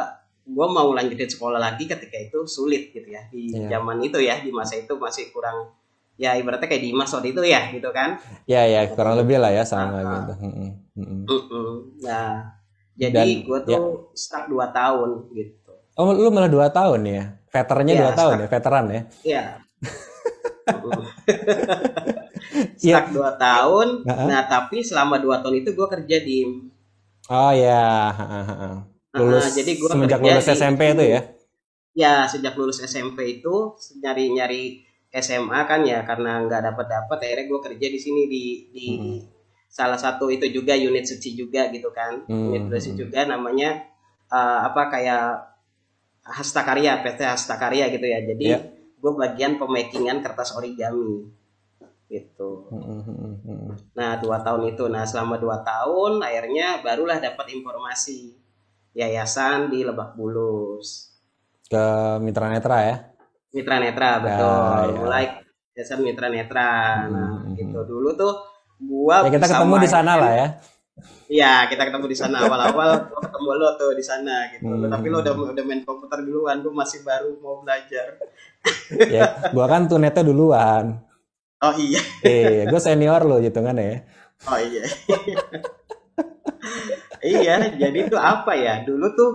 [0.46, 3.76] gue mau lanjutin sekolah lagi ketika itu sulit gitu ya di Ya.
[3.76, 5.72] zaman itu ya di masa itu masih kurang
[6.16, 8.16] ya ibaratnya kayak Dimas waktu itu ya gitu kan.
[8.44, 10.12] Ya, ya, kurang lebih lah ya sama Ah, ah.
[10.16, 10.32] gitu.
[10.96, 11.72] Mm-mm.
[12.00, 12.56] Nah
[12.92, 13.76] jadi gue ya.
[13.76, 15.72] tuh stuck 2 tahun gitu.
[15.96, 17.24] Oh, lu malah dua tahun ya?
[17.56, 18.42] Veterannya Iya, dua tahun stuck.
[18.42, 19.00] ya, veteran ya?
[19.24, 19.42] Iya.
[20.66, 21.04] Mm-mm.
[22.78, 22.94] Iya.
[22.94, 23.88] Stuck 2 tahun.
[24.04, 24.24] Ha-ha.
[24.24, 26.38] Nah, tapi selama 2 tahun itu gue kerja di
[27.26, 28.68] Oh ya, ha, ha.
[29.12, 31.20] lulus Ah, jadi gua semenjak lulus di- SMP itu ya?
[31.92, 33.54] ya sejak lulus SMP itu
[33.98, 38.86] nyari-nyari SMA kan ya karena nggak dapat dapat akhirnya gue kerja di sini di di
[38.92, 39.18] Hmm.
[39.66, 43.00] salah satu itu juga unit suci juga gitu kan Hmm, unit suci hmm.
[43.00, 43.82] juga namanya
[44.28, 45.24] eh, apa kayak
[46.26, 48.58] Hastakarya PT Hastakarya gitu ya jadi Iya.
[48.96, 51.30] gue bagian pemakingan kertas origami
[52.06, 53.70] gitu Hmm, hmm, hmm, hmm.
[53.94, 54.86] Nah, dua tahun itu.
[54.86, 58.30] Nah, selama dua tahun, akhirnya barulah dapat informasi
[58.92, 61.10] yayasan di Lebak Bulus.
[61.66, 62.96] Ke Mitra Netra ya?
[63.50, 64.86] Mitra Netra, betul.
[64.86, 64.98] ya.
[65.02, 65.24] Mulai
[65.74, 66.70] yayasan Mitra Netra.
[67.10, 67.54] Nah, Hmm.
[67.54, 67.78] gitu.
[67.82, 68.32] Dulu tuh
[68.78, 70.46] gua Ya kita ketemu di sana lah ya.
[71.28, 74.64] Iya, kita ketemu di sana awal-awal gua ketemu lo tuh di sana gitu.
[74.64, 74.88] Hmm.
[74.88, 78.16] Tapi lo udah udah main komputer duluan, gua masih baru mau belajar.
[78.90, 80.98] Ya, gua kan tunetnya duluan.
[81.62, 82.02] Oh iya.
[82.20, 84.02] Eh, gue senior lo gitu kan ya.
[84.50, 84.84] Oh iya.
[87.24, 88.84] iya, jadi itu apa ya?
[88.84, 89.30] Dulu tuh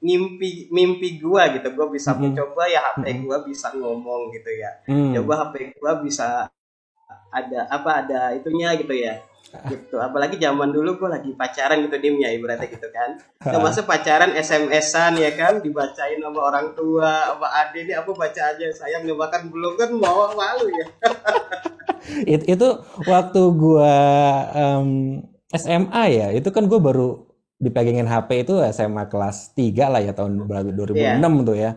[0.00, 1.68] mimpi mimpi gua gitu.
[1.76, 2.32] Gua bisa Mm-mm.
[2.32, 3.22] mencoba ya HP Mm-mm.
[3.28, 4.70] gua bisa ngomong gitu ya.
[4.88, 5.12] Hmm.
[5.18, 6.48] Coba HP gua bisa
[7.28, 9.20] ada apa ada itunya gitu ya.
[9.70, 9.96] Gitu.
[9.96, 13.16] Apalagi zaman dulu gua lagi pacaran gitu dimnya ibaratnya gitu kan.
[13.64, 18.66] Masa pacaran SMS-an ya kan dibacain sama orang tua, sama adik ini apa baca aja
[18.74, 20.86] sayang bahkan belum kan mau malu ya.
[22.22, 22.68] It, itu
[23.10, 23.98] waktu gua
[24.54, 27.26] um, SMA ya, itu kan gue baru
[27.58, 31.18] dipegangin HP itu SMA kelas 3 lah ya tahun berapa 2006 yeah.
[31.42, 31.70] tuh ya.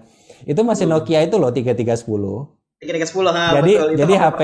[0.46, 0.94] Itu masih hmm.
[1.02, 2.60] Nokia itu loh 3310.
[2.80, 3.90] 3310 ha, jadi betul.
[4.00, 4.40] jadi HP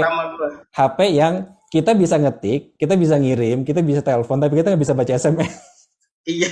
[0.76, 4.96] HP yang kita bisa ngetik, kita bisa ngirim, kita bisa telepon, tapi kita nggak bisa
[4.96, 5.52] baca SMS.
[6.26, 6.50] Iya.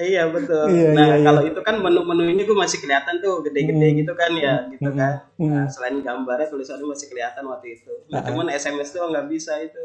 [0.00, 0.70] iya betul.
[0.70, 1.26] Iya, nah iya, iya.
[1.26, 3.96] kalau itu kan menu-menu ini gue masih kelihatan tuh gede-gede hmm.
[4.00, 4.96] gitu kan ya, gitu hmm.
[4.96, 5.14] kan.
[5.36, 5.50] Hmm.
[5.50, 7.92] Nah, selain gambarnya tulisannya masih kelihatan waktu itu.
[8.14, 9.82] Nah, cuman SMS tuh nggak bisa itu.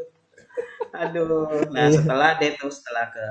[0.94, 1.50] Aduh.
[1.74, 1.98] Nah iya.
[1.98, 3.26] setelah deh tuh setelah ke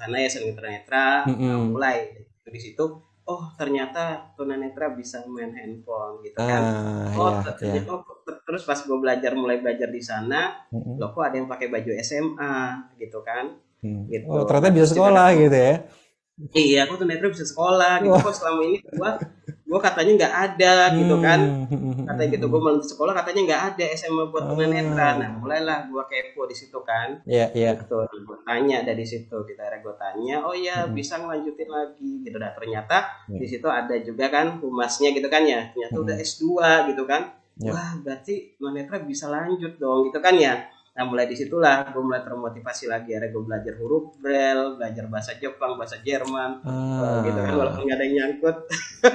[0.00, 1.76] sana ya sering netra, hmm.
[1.76, 2.16] mulai
[2.48, 2.82] di situ
[3.24, 7.82] oh ternyata tunanetra bisa main handphone gitu kan ah, oh, iya, iya.
[7.88, 8.04] oh
[8.44, 11.00] terus pas gue belajar mulai belajar di sana mm-hmm.
[11.00, 12.56] loh kok ada yang pakai baju SMA
[13.00, 14.02] gitu kan hmm.
[14.08, 15.74] gitu oh ternyata bisa sekolah gitu ya
[16.56, 19.20] iya aku tunanetra bisa sekolah gitu kok selama ini gua
[19.74, 22.06] gue katanya nggak ada gitu kan hmm.
[22.06, 25.14] katanya gitu gue mau sekolah katanya nggak ada SMA buat tunanetra oh.
[25.18, 27.82] nah mulailah gue kepo di situ kan iya yeah, iya yeah.
[27.82, 30.94] gitu gue tanya dari situ kita ada gue tanya oh ya hmm.
[30.94, 33.40] bisa ngelanjutin lagi gitu dah ternyata yeah.
[33.42, 36.04] di situ ada juga kan humasnya gitu kan ya ternyata hmm.
[36.06, 36.44] udah S2
[36.94, 37.22] gitu kan
[37.60, 37.74] yeah.
[37.74, 40.54] wah berarti tunanetra bisa lanjut dong gitu kan ya
[40.94, 43.18] Nah mulai di situlah gue mulai termotivasi lagi.
[43.18, 47.18] Akhirnya gue belajar huruf braille, belajar bahasa Jepang, bahasa Jerman, ah.
[47.26, 48.56] gitu kan walaupun nggak ada yang nyangkut.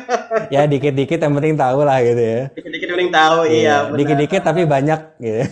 [0.53, 2.51] ya dikit-dikit yang penting tahu lah gitu ya.
[2.51, 3.87] Dikit-dikit yang penting tahu, iya.
[3.87, 5.39] iya dikit-dikit tapi banyak gitu.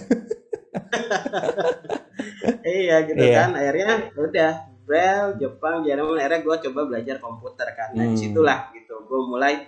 [2.84, 3.36] iya gitu iya.
[3.40, 3.50] kan.
[3.56, 4.52] Akhirnya udah
[4.84, 6.20] braille, Jepang, Jerman.
[6.20, 7.96] Akhirnya gue coba belajar komputer kan.
[7.96, 8.12] Nah hmm.
[8.12, 9.00] di situlah gitu.
[9.08, 9.64] Gue mulai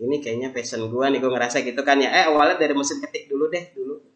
[0.00, 2.08] ini kayaknya passion gue nih gue ngerasa gitu kan ya.
[2.08, 4.10] Eh awalnya dari mesin ketik dulu deh dulu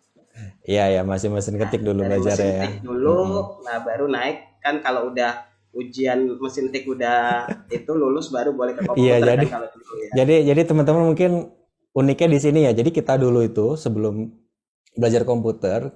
[0.64, 2.64] Iya ya masih mesin ketik dulu nah, belajar ya.
[2.64, 3.68] Ketik dulu, hmm.
[3.68, 5.44] nah baru naik kan kalau udah
[5.76, 7.44] ujian mesin ketik udah
[7.76, 9.04] itu lulus baru boleh ke komputer.
[9.04, 10.10] Iya jadi kan, dulu, ya.
[10.24, 11.52] jadi jadi teman-teman mungkin
[11.92, 12.72] uniknya di sini ya.
[12.72, 14.32] Jadi kita dulu itu sebelum
[14.96, 15.92] belajar komputer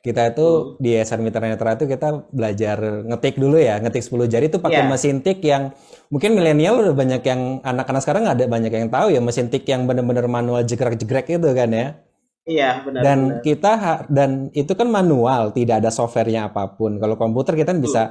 [0.00, 0.68] kita itu hmm.
[0.80, 4.80] di SR Mitra Netra itu kita belajar ngetik dulu ya, ngetik 10 jari itu pakai
[4.80, 4.88] yeah.
[4.88, 5.76] mesin tik yang
[6.08, 9.84] mungkin milenial udah banyak yang anak-anak sekarang ada banyak yang tahu ya mesin tik yang
[9.84, 12.00] benar-benar manual jegrek-jegrek itu kan ya.
[12.48, 13.00] Iya benar.
[13.04, 13.42] Dan benar.
[13.44, 13.72] kita
[14.08, 16.96] dan itu kan manual, tidak ada softwarenya apa pun.
[16.96, 18.02] Kalau komputer kita kan bisa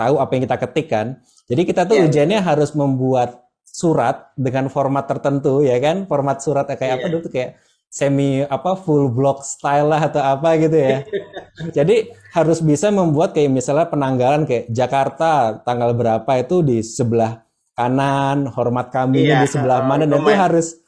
[0.00, 1.20] tahu apa yang kita ketik kan.
[1.52, 2.46] Jadi kita tuh ya, ujiannya ya.
[2.48, 6.08] harus membuat surat dengan format tertentu ya kan.
[6.08, 6.96] Format surat kayak ya.
[6.96, 7.12] apa iya.
[7.12, 7.50] dulu tuh kayak
[7.90, 11.02] semi apa full block style lah atau apa gitu ya.
[11.76, 17.42] Jadi harus bisa membuat kayak misalnya penanggalan kayak Jakarta tanggal berapa itu di sebelah
[17.74, 20.78] kanan, hormat kami iya, di sebelah mana dan itu harus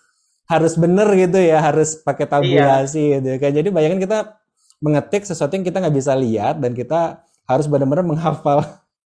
[0.47, 3.17] harus bener gitu ya harus pakai tabulasi iya.
[3.19, 4.37] gitu kan jadi bayangin kita
[4.85, 8.61] mengetik sesuatu yang kita nggak bisa lihat dan kita harus benar-benar menghafal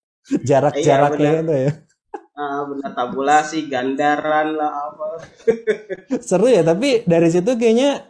[0.49, 1.71] jarak-jaraknya iya, itu ya
[2.37, 5.05] ah, benar tabulasi gandaran lah apa.
[6.27, 8.05] Seru ya tapi dari situ kayaknya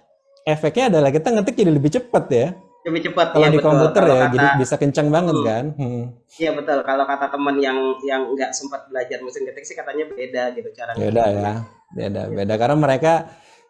[0.47, 2.47] efeknya adalah kita ngetik jadi lebih cepat ya.
[2.83, 3.67] Lebih cepat kalau ya, di betul.
[3.71, 5.65] komputer kalau ya kata, jadi bisa kencang banget hmm, kan.
[5.79, 6.03] Hmm.
[6.36, 6.57] iya hmm.
[6.59, 6.77] betul.
[6.83, 10.91] Kalau kata teman yang yang nggak sempat belajar mesin ketik sih katanya beda gitu cara
[10.95, 11.53] beda ya
[11.95, 12.53] beda beda.
[12.59, 13.13] Karena mereka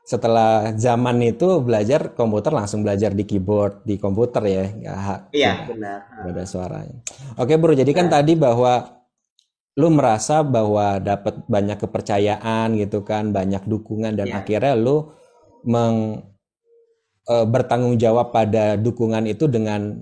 [0.03, 4.65] setelah zaman itu belajar komputer langsung belajar di keyboard di komputer ya.
[5.29, 6.25] Iya benar.
[6.25, 6.97] beda suaranya.
[7.37, 8.17] Oke bro jadi kan nah.
[8.17, 9.02] tadi bahwa
[9.73, 14.45] lu merasa bahwa dapat banyak kepercayaan gitu kan banyak dukungan dan ya.
[14.45, 15.09] akhirnya lu
[15.65, 16.21] meng
[17.25, 19.97] e, bertanggung jawab pada dukungan itu dengan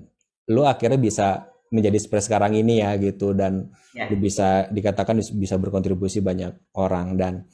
[0.51, 1.27] lu akhirnya bisa
[1.71, 4.11] menjadi seperti sekarang ini ya gitu dan ya.
[4.11, 7.47] lu bisa dikatakan bisa berkontribusi banyak orang dan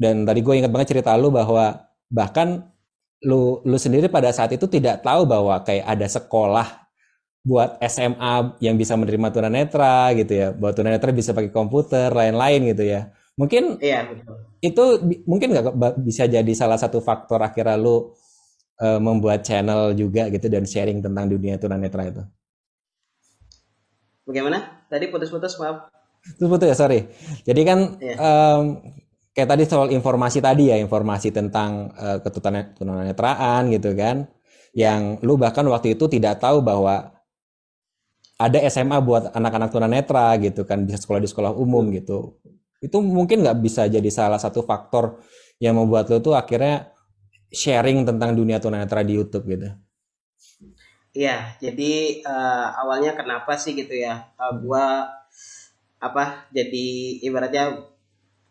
[0.00, 2.72] dan tadi gue ingat banget cerita lu bahwa bahkan
[3.20, 6.87] lu lu sendiri pada saat itu tidak tahu bahwa kayak ada sekolah
[7.46, 12.84] buat SMA yang bisa menerima tunanetra gitu ya buat tunanetra bisa pakai komputer lain-lain gitu
[12.84, 14.34] ya mungkin iya, betul.
[14.58, 14.84] itu
[15.24, 18.10] mungkin nggak bisa jadi salah satu faktor akhirnya lu
[18.82, 22.22] uh, membuat channel juga gitu dan sharing tentang dunia tunanetra itu.
[24.26, 24.84] Bagaimana?
[24.88, 25.88] Tadi putus-putus maaf.
[26.36, 27.00] Putus-putus ya sorry.
[27.44, 28.18] Jadi kan yeah.
[28.18, 28.62] um,
[29.32, 34.28] kayak tadi soal informasi tadi ya informasi tentang uh, ketunanetraan gitu kan,
[34.76, 37.17] yang lu bahkan waktu itu tidak tahu bahwa
[38.38, 42.38] ada SMA buat anak-anak tunanetra gitu kan bisa sekolah di sekolah umum gitu
[42.78, 45.18] itu mungkin nggak bisa jadi salah satu faktor
[45.58, 46.94] yang membuat lo tuh akhirnya
[47.50, 49.68] sharing tentang dunia tunanetra di YouTube gitu?
[51.16, 54.30] Iya, jadi uh, awalnya kenapa sih gitu ya?
[54.38, 55.10] Uh, gua
[55.98, 56.46] apa?
[56.54, 57.90] Jadi ibaratnya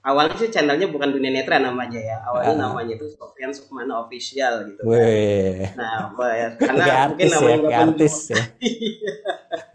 [0.07, 2.17] awalnya sih channelnya bukan dunia netra namanya ya.
[2.23, 2.59] Awalnya uh.
[2.71, 4.81] namanya itu Sofian Sukmana Official gitu.
[4.87, 5.67] Wih.
[5.75, 8.43] Nah, ya, karena kayak mungkin namanya ya, artis ya.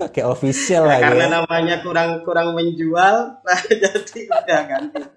[0.09, 1.33] kayak official nah, Karena ya.
[1.37, 3.17] namanya kurang kurang menjual,
[3.47, 5.01] nah jadi udah ganti.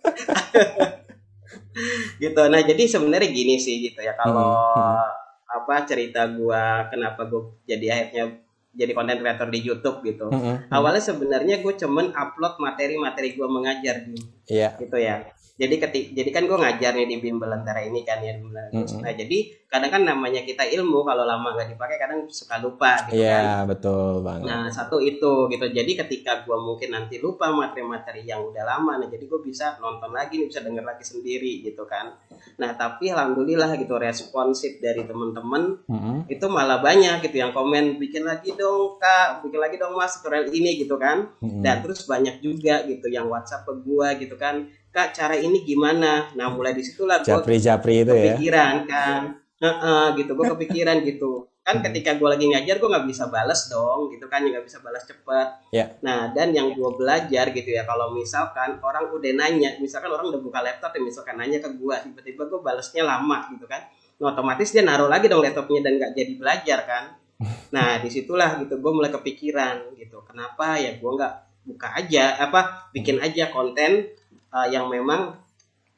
[2.24, 5.59] gitu nah jadi sebenarnya gini sih gitu ya kalau hmm.
[5.59, 8.39] apa cerita gua kenapa gua jadi akhirnya
[8.76, 10.28] jadi konten creator di YouTube gitu.
[10.28, 10.55] Mm -hmm.
[10.68, 14.35] Awalnya sebenarnya gue cuman upload materi-materi gue mengajar gitu.
[14.50, 14.78] Iya.
[14.78, 15.16] Gitu ya.
[15.56, 19.00] Jadi ketik jadi kan gue ngajar nih di bimbel antara ini kan ya mm -hmm.
[19.00, 23.20] nah jadi kadang kan namanya kita ilmu kalau lama nggak dipakai kadang suka lupa gitu
[23.20, 23.76] yeah, kan.
[23.76, 24.48] betul banget.
[24.48, 25.66] Nah satu itu gitu.
[25.68, 30.16] Jadi ketika gue mungkin nanti lupa materi-materi yang udah lama nah jadi gue bisa nonton
[30.16, 32.16] lagi nih bisa denger lagi sendiri gitu kan.
[32.56, 36.18] Nah tapi alhamdulillah gitu responsif dari temen-temen mm -hmm.
[36.32, 37.36] itu malah banyak gitu.
[37.43, 39.43] Yang komen bikin lagi dong kak.
[39.43, 41.36] Bikin lagi dong mas tutorial ini gitu kan.
[41.43, 41.62] Mm -hmm.
[41.68, 44.70] dan terus banyak juga gitu yang WhatsApp ke gue gitu kan.
[44.96, 46.32] Kak cara ini gimana?
[46.40, 48.36] Nah mulai di situlah gue japri japri itu ya?
[48.36, 49.22] kepikiran kan.
[49.60, 51.52] Uh, uh, gitu gue kepikiran gitu.
[51.66, 54.46] Kan ketika gue lagi ngajar gue nggak bisa balas dong gitu kan.
[54.46, 55.48] Nggak bisa balas cepet.
[55.76, 56.00] Yeah.
[56.00, 60.40] nah dan yang gue belajar gitu ya kalau misalkan orang udah nanya misalkan orang udah
[60.40, 63.84] buka laptop ya misalkan nanya ke gue tiba-tiba gue balasnya lama gitu kan.
[64.16, 67.06] Nah, otomatis dia naruh lagi dong laptopnya dan nggak jadi belajar kan.
[67.76, 70.24] Nah di situlah gitu gue mulai kepikiran gitu.
[70.24, 71.34] Kenapa ya gue nggak
[71.66, 74.06] buka aja apa bikin aja konten
[74.54, 75.46] uh, yang memang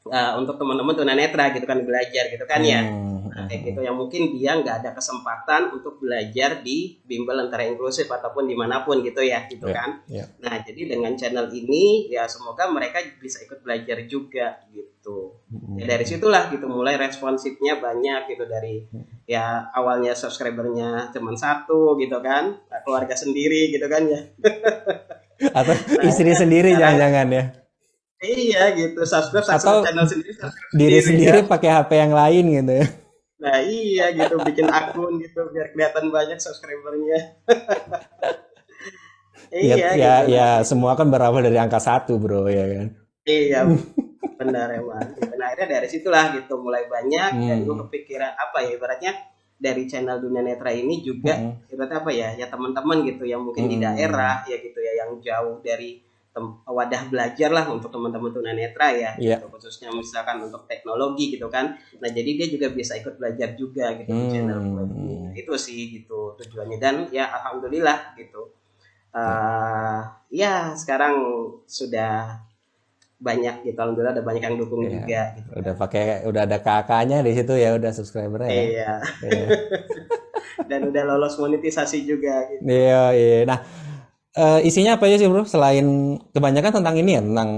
[0.09, 3.31] uh, untuk teman-teman tunanetra gitu kan belajar gitu kan ya hmm.
[3.31, 8.07] nah, kayak gitu yang mungkin dia nggak ada kesempatan untuk belajar di bimbel antara inklusif
[8.07, 10.27] ataupun di mana pun gitu ya gitu yeah, kan yeah.
[10.39, 15.77] nah jadi dengan channel ini ya semoga mereka bisa ikut belajar juga gitu hmm.
[15.83, 18.83] ya, dari situlah gitu mulai responsifnya banyak gitu dari
[19.27, 22.55] ya awalnya subscribernya cuma satu gitu kan
[22.87, 24.21] keluarga sendiri gitu kan ya
[25.53, 25.75] atau
[26.07, 27.66] istri sendiri jangan-jangan ya
[28.17, 31.45] Iya gitu, subscribe, subscribe Atau channel sendiri, subscribe diri sendiri, ya.
[31.45, 32.87] pakai HP yang lain gitu ya.
[33.37, 37.19] Nah iya gitu, bikin akun gitu biar kelihatan banyak subscribernya.
[39.53, 40.33] iya, ya, ya, gitu.
[40.33, 42.87] ya semua kan berawal dari angka satu bro ya kan.
[43.21, 43.69] Iya,
[44.41, 45.13] benar emang.
[45.37, 47.47] Nah, akhirnya dari situlah gitu mulai banyak hmm.
[47.53, 49.13] dan gue kepikiran apa ya ibaratnya
[49.57, 51.69] dari channel dunia netra ini juga hmm.
[51.69, 53.73] ibaratnya apa ya ya teman-teman gitu yang mungkin hmm.
[53.73, 56.06] di daerah ya gitu ya yang jauh dari
[56.67, 59.39] wadah belajar lah untuk teman-teman tunanetra ya yeah.
[59.39, 61.75] gitu, khususnya misalkan untuk teknologi gitu kan.
[61.99, 64.19] Nah jadi dia juga bisa ikut belajar juga gitu hmm.
[64.21, 66.77] di channel gue nah, itu sih gitu tujuannya.
[66.77, 68.53] Dan ya alhamdulillah gitu.
[69.17, 71.17] Uh, ya sekarang
[71.65, 72.43] sudah
[73.17, 74.93] banyak gitu alhamdulillah ada banyak yang dukung yeah.
[74.93, 78.51] juga gitu udah pakai udah ada kakaknya di situ ya udah subscriber ya.
[78.53, 78.93] Iya.
[79.25, 79.47] Yeah.
[80.69, 82.61] dan udah lolos monetisasi juga gitu.
[82.67, 83.39] Iya iya.
[83.47, 83.59] Nah
[84.37, 85.43] uh, isinya apa aja sih bro?
[85.43, 87.49] Selain kebanyakan tentang ini ya, tentang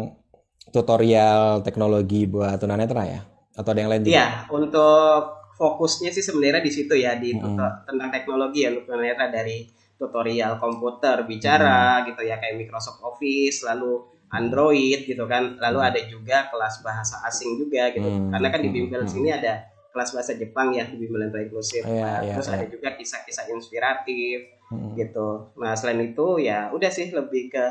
[0.71, 3.21] tutorial teknologi buat tunanetra ya?
[3.53, 4.15] Atau ada yang lain juga?
[4.15, 7.83] Iya, untuk fokusnya sih sebenarnya di situ ya di hmm.
[7.83, 9.67] tentang teknologi ya tunanetra dari
[9.99, 12.15] tutorial komputer bicara hmm.
[12.15, 13.99] gitu ya kayak Microsoft Office lalu
[14.31, 18.31] Android gitu kan lalu ada juga kelas bahasa asing juga gitu hmm.
[18.31, 19.11] karena kan di bimbel hmm.
[19.11, 22.55] sini ada kelas bahasa Jepang ya di bimbel inklusif yeah, yeah, terus yeah.
[22.55, 24.93] ada juga kisah-kisah inspiratif hmm.
[24.97, 27.65] gitu nah selain itu ya udah sih lebih ke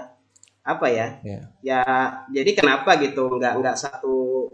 [0.68, 1.42] apa ya yeah.
[1.64, 1.82] ya
[2.28, 4.46] jadi kenapa gitu nggak nggak satu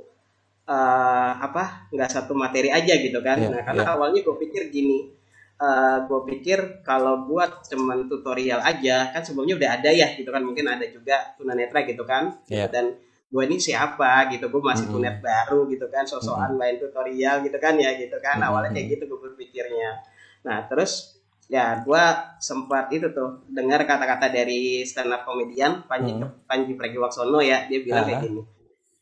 [0.71, 3.95] uh, apa nggak satu materi aja gitu kan yeah, nah karena yeah.
[3.99, 5.11] awalnya gue pikir gini
[5.59, 10.31] uh, eh, gue pikir kalau buat cuman tutorial aja kan sebelumnya udah ada ya gitu
[10.31, 12.71] kan mungkin ada juga tunanetra gitu kan yeah.
[12.71, 12.95] dan
[13.35, 15.03] gue ini siapa gitu gue masih mm -hmm.
[15.03, 16.61] tunet baru gitu kan sosokan mm -hmm.
[16.63, 18.49] main tutorial gitu kan ya gitu kan mm -hmm.
[18.55, 19.99] awalnya kayak gitu gue berpikirnya
[20.47, 21.14] nah terus
[21.49, 22.05] ya gue
[22.41, 26.49] sempat itu tuh dengar kata-kata dari stand up komedian Panji hmm.
[26.49, 28.17] Panji Pragiwaksono ya dia bilang uh -huh.
[28.17, 28.43] kayak gini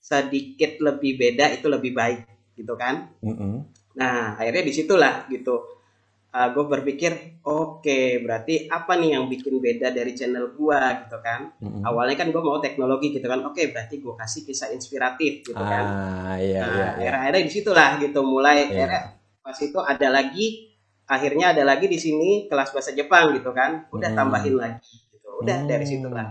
[0.02, 2.20] sedikit lebih beda itu lebih baik
[2.58, 3.56] gitu kan uh -huh.
[3.94, 9.30] nah akhirnya di situlah gitu uh, ah, gue berpikir oke okay, berarti apa nih yang
[9.30, 11.82] bikin beda dari channel gue gitu kan uh -huh.
[11.94, 15.62] awalnya kan gue mau teknologi gitu kan oke okay, berarti gue kasih kisah inspiratif gitu
[15.62, 17.10] kan ah, iya, nah iya, iya.
[17.22, 18.82] akhirnya di situlah gitu mulai iya.
[18.82, 19.02] akhirnya
[19.46, 20.71] pas itu ada lagi
[21.06, 24.18] akhirnya ada lagi di sini kelas bahasa Jepang gitu kan udah hmm.
[24.18, 25.68] tambahin lagi gitu udah hmm.
[25.68, 26.28] dari situ lah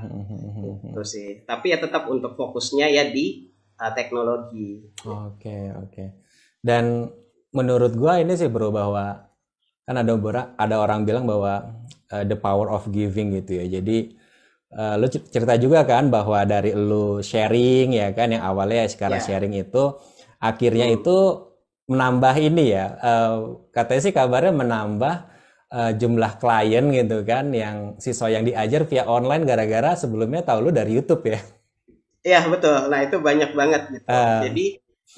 [0.92, 6.08] itu sih tapi ya tetap untuk fokusnya ya di uh, teknologi oke okay, oke okay.
[6.64, 7.12] dan
[7.52, 9.28] menurut gua ini sih bro bahwa
[9.84, 10.14] kan ada
[10.56, 14.16] ada orang bilang bahwa uh, the power of giving gitu ya jadi
[14.76, 19.28] uh, lu cerita juga kan bahwa dari lu sharing ya kan yang awalnya sekarang yeah.
[19.28, 20.00] sharing itu
[20.40, 20.98] akhirnya hmm.
[21.02, 21.18] itu
[21.90, 25.16] menambah ini ya uh, katanya sih kabarnya menambah
[25.72, 30.72] uh, jumlah klien gitu kan yang siswa yang diajar via online gara-gara sebelumnya tahu lu
[30.76, 31.40] dari YouTube ya.
[32.22, 32.92] Iya betul.
[32.92, 34.06] Nah itu banyak banget gitu.
[34.06, 34.66] Uh, jadi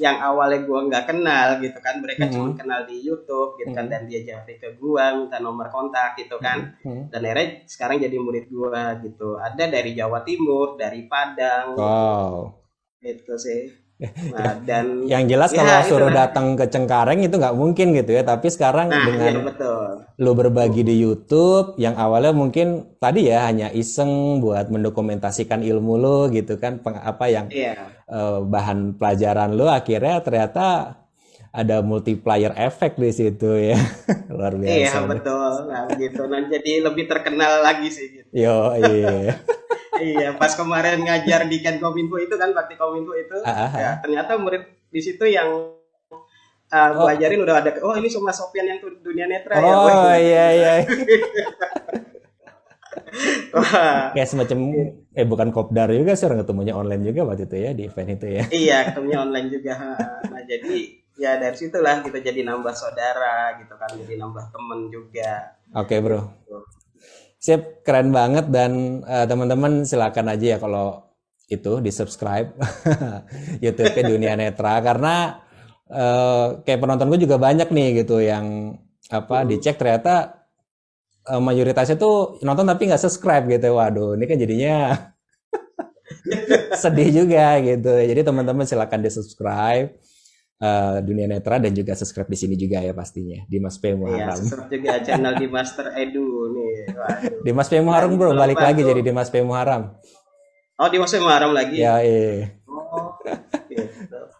[0.01, 3.85] yang awalnya gua nggak kenal gitu kan mereka uh, cuma kenal di YouTube gitu kan
[3.91, 6.79] dan dia jadi ke gua minta nomor kontak gitu kan.
[6.87, 9.35] Uh, dan akhirnya sekarang jadi murid gua gitu.
[9.35, 11.75] Ada dari Jawa Timur dari Padang.
[11.75, 12.63] Wow.
[13.03, 17.93] Gitu, sih Nah, dan yang jelas ya, kalau suruh datang ke Cengkareng itu nggak mungkin
[17.95, 18.25] gitu ya.
[18.25, 19.85] Tapi sekarang nah, dengan ya, betul.
[20.19, 26.19] lu berbagi di YouTube, yang awalnya mungkin tadi ya hanya iseng buat mendokumentasikan ilmu lu
[26.33, 27.95] gitu kan, peng, apa yang ya.
[28.09, 30.97] uh, bahan pelajaran lu akhirnya ternyata
[31.53, 33.77] ada multiplier efek di situ ya
[34.33, 38.29] luar biasa iya betul nah gitu nah jadi lebih terkenal lagi sih gitu.
[38.33, 39.37] yo iya
[40.01, 44.37] iya pas kemarin ngajar di Ken Kominfo itu kan bakti Kominfo itu uh, ya ternyata
[44.39, 45.49] murid di situ yang
[46.69, 47.05] uh, oh.
[47.05, 50.73] belajarin udah ada oh ini semua Sofian yang dunia netra oh, ya oh iya iya.
[54.13, 54.57] Kayak semacam
[55.13, 58.25] eh bukan kopdar juga sih orang ketemunya online juga waktu itu ya di event itu
[58.25, 58.43] ya.
[58.49, 59.73] Iya, ketemunya online juga.
[60.25, 60.75] Nah, jadi
[61.13, 65.61] ya dari situlah kita jadi nambah saudara gitu kan, jadi nambah temen juga.
[65.77, 66.33] Oke, okay, Bro.
[67.43, 71.11] Sip, keren banget dan uh, teman-teman silakan aja ya kalau
[71.51, 72.55] itu di subscribe
[73.63, 75.43] YouTube Dunia Netra karena
[75.91, 78.79] uh, kayak penonton gue juga banyak nih gitu yang
[79.11, 80.47] apa dicek ternyata
[81.27, 83.75] uh, mayoritasnya tuh nonton tapi nggak subscribe gitu.
[83.75, 84.75] Waduh, ini kan jadinya
[86.79, 87.91] sedih juga gitu.
[87.91, 89.91] Jadi teman-teman silakan di subscribe
[90.59, 94.37] uh, dunia netra dan juga subscribe di sini juga ya pastinya di Mas P Muharram.
[94.37, 96.73] Iya, subscribe juga channel di Master Edu nih.
[97.41, 99.97] Di Mas P Muharram bro, balik lagi jadi di Mas P Muharram.
[100.77, 101.77] Oh di Mas P Muharram lagi?
[101.79, 102.53] Ya iya.
[102.67, 103.17] Oh,
[103.69, 103.85] gitu.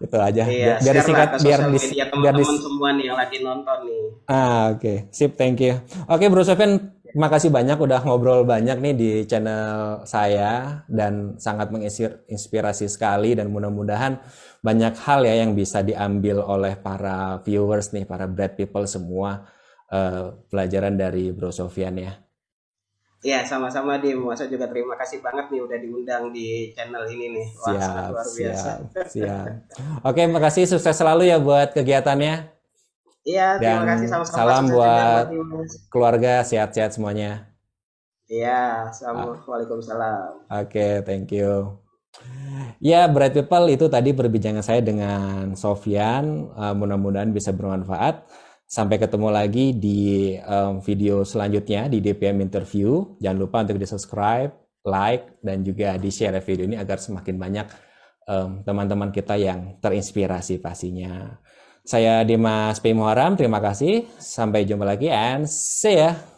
[0.03, 0.43] itu aja.
[0.45, 4.03] Iya, biar singkat biar di biar di semua nih yang lagi nonton nih.
[4.30, 4.97] Ah oke, okay.
[5.09, 5.80] sip thank you.
[6.05, 11.38] Oke okay, Bro Sofian, Terima kasih banyak udah ngobrol banyak nih di channel saya dan
[11.38, 14.18] sangat menginspirasi sekali dan mudah-mudahan
[14.64, 19.43] banyak hal ya yang bisa diambil oleh para viewers nih, para bread people semua
[19.91, 22.16] uh, pelajaran dari Bro Sofian ya.
[23.24, 27.47] Iya, sama-sama di Masa juga terima kasih banget nih udah diundang di channel ini nih.
[27.55, 28.72] Wah, siap, luar biasa.
[28.91, 29.47] Siap, siap.
[30.03, 32.51] Oke, makasih sukses selalu ya buat kegiatannya.
[33.24, 34.36] Iya, terima kasih sama-sama.
[34.36, 35.26] Salam buat
[35.88, 37.47] keluarga, sehat-sehat semuanya.
[38.28, 40.51] Iya, assalamualaikum Waalaikumsalam.
[40.51, 41.82] Oke, okay, thank you.
[42.84, 46.51] Ya, Bright People itu tadi perbincangan saya dengan Sofian.
[46.51, 48.28] Uh, mudah-mudahan bisa bermanfaat.
[48.68, 53.16] Sampai ketemu lagi di um, video selanjutnya di DPM Interview.
[53.22, 54.51] Jangan lupa untuk di subscribe,
[54.84, 57.68] like, dan juga di share video ini agar semakin banyak
[58.64, 61.38] teman-teman um, kita yang terinspirasi pastinya.
[61.84, 62.95] Saya Dimas P.
[62.95, 64.07] Muharam, terima kasih.
[64.16, 66.32] Sampai jumpa lagi and see ya.